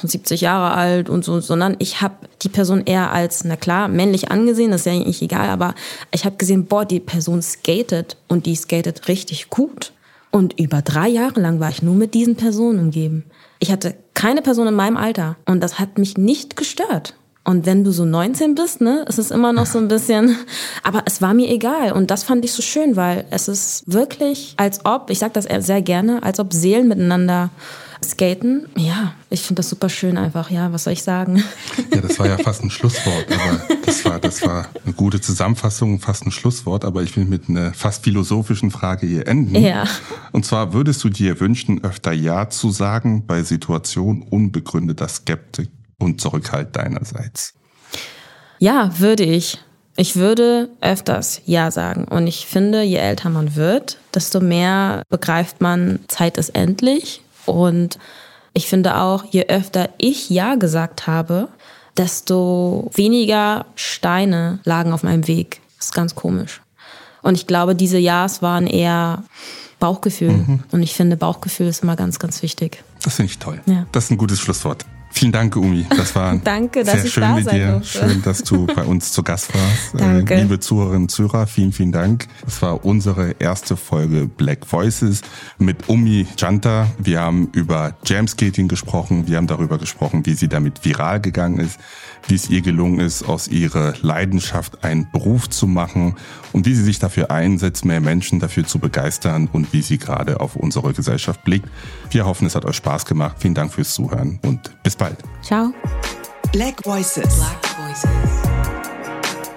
70 0.03 0.41
Jahre 0.41 0.73
alt 0.73 1.09
und 1.09 1.23
so, 1.23 1.39
sondern 1.39 1.75
ich 1.79 2.01
habe 2.01 2.15
die 2.41 2.49
Person 2.49 2.83
eher 2.85 3.11
als, 3.11 3.43
na 3.43 3.55
klar, 3.55 3.87
männlich 3.87 4.31
angesehen, 4.31 4.71
das 4.71 4.81
ist 4.81 4.85
ja 4.85 4.93
eigentlich 4.93 5.21
egal, 5.21 5.49
aber 5.49 5.75
ich 6.11 6.25
habe 6.25 6.37
gesehen, 6.37 6.65
boah, 6.65 6.85
die 6.85 6.99
Person 6.99 7.41
skatet 7.41 8.17
und 8.27 8.45
die 8.45 8.55
skatet 8.55 9.07
richtig 9.07 9.49
gut. 9.49 9.93
Und 10.35 10.59
über 10.59 10.81
drei 10.81 11.09
Jahre 11.09 11.39
lang 11.39 11.59
war 11.59 11.69
ich 11.69 11.83
nur 11.83 11.93
mit 11.93 12.15
diesen 12.15 12.35
Personen 12.35 12.79
umgeben. 12.79 13.23
Ich 13.59 13.71
hatte 13.71 13.93
keine 14.15 14.41
Person 14.41 14.67
in 14.67 14.73
meinem 14.73 14.97
Alter 14.97 15.37
und 15.45 15.61
das 15.61 15.77
hat 15.77 15.99
mich 15.99 16.17
nicht 16.17 16.57
gestört. 16.57 17.13
Und 17.43 17.67
wenn 17.67 17.83
du 17.83 17.91
so 17.91 18.03
19 18.03 18.55
bist, 18.55 18.81
ne, 18.81 19.05
ist 19.07 19.19
es 19.19 19.29
immer 19.29 19.53
noch 19.53 19.67
so 19.67 19.77
ein 19.77 19.89
bisschen, 19.89 20.35
aber 20.83 21.03
es 21.05 21.21
war 21.21 21.35
mir 21.35 21.51
egal 21.51 21.91
und 21.91 22.09
das 22.09 22.23
fand 22.23 22.43
ich 22.45 22.51
so 22.51 22.63
schön, 22.63 22.95
weil 22.95 23.25
es 23.29 23.47
ist 23.47 23.83
wirklich, 23.85 24.55
als 24.57 24.83
ob, 24.85 25.11
ich 25.11 25.19
sage 25.19 25.33
das 25.33 25.45
sehr 25.63 25.83
gerne, 25.83 26.23
als 26.23 26.39
ob 26.39 26.51
Seelen 26.51 26.87
miteinander 26.87 27.51
Skaten, 28.03 28.67
ja, 28.77 29.13
ich 29.29 29.41
finde 29.41 29.59
das 29.61 29.69
super 29.69 29.89
schön 29.89 30.17
einfach, 30.17 30.49
ja, 30.51 30.71
was 30.71 30.83
soll 30.83 30.93
ich 30.93 31.03
sagen? 31.03 31.43
Ja, 31.93 32.01
das 32.01 32.19
war 32.19 32.27
ja 32.27 32.37
fast 32.43 32.63
ein 32.63 32.69
Schlusswort, 32.69 33.25
aber 33.31 33.61
das 33.85 34.05
war, 34.05 34.19
das 34.19 34.41
war 34.43 34.67
eine 34.85 34.93
gute 34.93 35.21
Zusammenfassung, 35.21 35.99
fast 35.99 36.25
ein 36.25 36.31
Schlusswort, 36.31 36.85
aber 36.85 37.03
ich 37.03 37.15
will 37.17 37.25
mit 37.25 37.49
einer 37.49 37.73
fast 37.73 38.03
philosophischen 38.03 38.71
Frage 38.71 39.07
hier 39.07 39.27
enden. 39.27 39.55
Ja. 39.55 39.85
Und 40.31 40.45
zwar 40.45 40.73
würdest 40.73 41.03
du 41.03 41.09
dir 41.09 41.39
wünschen, 41.39 41.83
öfter 41.83 42.13
Ja 42.13 42.49
zu 42.49 42.71
sagen 42.71 43.25
bei 43.25 43.43
Situationen 43.43 44.21
unbegründeter 44.21 45.07
Skeptik 45.07 45.69
und 45.99 46.21
Zurückhalt 46.21 46.75
deinerseits? 46.75 47.53
Ja, 48.59 48.91
würde 48.99 49.23
ich. 49.23 49.59
Ich 49.95 50.15
würde 50.15 50.69
öfters 50.81 51.41
Ja 51.45 51.69
sagen. 51.69 52.05
Und 52.05 52.27
ich 52.27 52.45
finde, 52.47 52.81
je 52.81 52.97
älter 52.97 53.29
man 53.29 53.55
wird, 53.55 53.99
desto 54.13 54.39
mehr 54.39 55.03
begreift 55.09 55.61
man, 55.61 55.99
Zeit 56.07 56.37
ist 56.37 56.49
endlich 56.49 57.22
und 57.45 57.99
ich 58.53 58.67
finde 58.67 58.97
auch, 58.97 59.23
je 59.25 59.47
öfter 59.47 59.89
ich 59.97 60.29
Ja 60.29 60.55
gesagt 60.55 61.07
habe, 61.07 61.49
desto 61.97 62.89
weniger 62.93 63.65
Steine 63.75 64.59
lagen 64.63 64.93
auf 64.93 65.03
meinem 65.03 65.27
Weg. 65.27 65.61
Das 65.77 65.87
ist 65.87 65.93
ganz 65.93 66.15
komisch. 66.15 66.61
Und 67.21 67.35
ich 67.35 67.47
glaube, 67.47 67.75
diese 67.75 67.97
Ja's 67.97 68.41
waren 68.41 68.67
eher 68.67 69.23
Bauchgefühl. 69.79 70.31
Mhm. 70.31 70.63
Und 70.71 70.83
ich 70.83 70.93
finde, 70.93 71.17
Bauchgefühl 71.17 71.67
ist 71.67 71.83
immer 71.83 71.95
ganz, 71.95 72.19
ganz 72.19 72.41
wichtig. 72.43 72.83
Das 73.03 73.15
finde 73.15 73.31
ich 73.31 73.39
toll. 73.39 73.61
Ja. 73.65 73.85
Das 73.91 74.05
ist 74.05 74.11
ein 74.11 74.17
gutes 74.17 74.39
Schlusswort. 74.39 74.85
Vielen 75.15 75.31
Dank, 75.31 75.55
Umi. 75.55 75.85
Das 75.95 76.15
war 76.15 76.35
Danke, 76.43 76.83
sehr 76.83 77.05
schön 77.05 77.21
da 77.21 77.35
mit 77.35 77.51
dir. 77.51 77.81
Schön, 77.83 78.23
dass 78.23 78.43
du 78.43 78.65
bei 78.65 78.83
uns 78.83 79.11
zu 79.11 79.21
Gast 79.23 79.53
warst. 79.53 79.63
Äh, 79.93 79.97
Danke. 79.97 80.35
liebe 80.41 80.59
Zuhörerinnen 80.59 81.03
und 81.03 81.09
Zuhörer, 81.09 81.45
vielen, 81.45 81.71
vielen 81.71 81.91
Dank. 81.91 82.27
Das 82.45 82.61
war 82.63 82.83
unsere 82.83 83.35
erste 83.37 83.77
Folge 83.77 84.27
Black 84.27 84.65
Voices 84.71 85.21
mit 85.59 85.87
Umi 85.87 86.25
Janta. 86.35 86.87
Wir 86.97 87.21
haben 87.21 87.49
über 87.53 87.95
Jamskating 88.05 88.67
gesprochen. 88.67 89.27
Wir 89.27 89.37
haben 89.37 89.45
darüber 89.45 89.77
gesprochen, 89.77 90.25
wie 90.25 90.33
sie 90.33 90.47
damit 90.47 90.83
viral 90.83 91.21
gegangen 91.21 91.59
ist, 91.59 91.79
wie 92.27 92.35
es 92.35 92.49
ihr 92.49 92.61
gelungen 92.61 92.99
ist, 92.99 93.23
aus 93.29 93.47
ihrer 93.47 93.93
Leidenschaft 94.01 94.83
einen 94.83 95.11
Beruf 95.11 95.49
zu 95.49 95.67
machen 95.67 96.15
und 96.53 96.65
wie 96.65 96.73
sie 96.73 96.83
sich 96.83 96.97
dafür 96.97 97.29
einsetzt, 97.29 97.85
mehr 97.85 98.01
Menschen 98.01 98.39
dafür 98.39 98.65
zu 98.65 98.79
begeistern 98.79 99.47
und 99.51 99.73
wie 99.73 99.81
sie 99.83 99.99
gerade 99.99 100.39
auf 100.39 100.55
unsere 100.55 100.93
Gesellschaft 100.93 101.43
blickt. 101.43 101.69
Wir 102.09 102.25
hoffen, 102.25 102.47
es 102.47 102.55
hat 102.55 102.65
euch 102.65 102.77
Spaß 102.77 103.05
gemacht. 103.05 103.37
Vielen 103.39 103.53
Dank 103.53 103.73
fürs 103.73 103.93
Zuhören 103.93 104.39
und 104.43 104.71
bis 104.83 104.95
bald. 105.03 105.17
Ciao. 105.41 105.73
Black 106.53 106.81
Voices. 106.85 107.35
Black 107.35 107.65
Voices. 107.77 108.09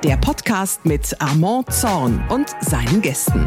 Der 0.02 0.16
Podcast 0.16 0.84
mit 0.84 1.14
Armand 1.20 1.72
Zorn 1.72 2.24
und 2.30 2.48
seinen 2.60 3.00
Gästen. 3.00 3.46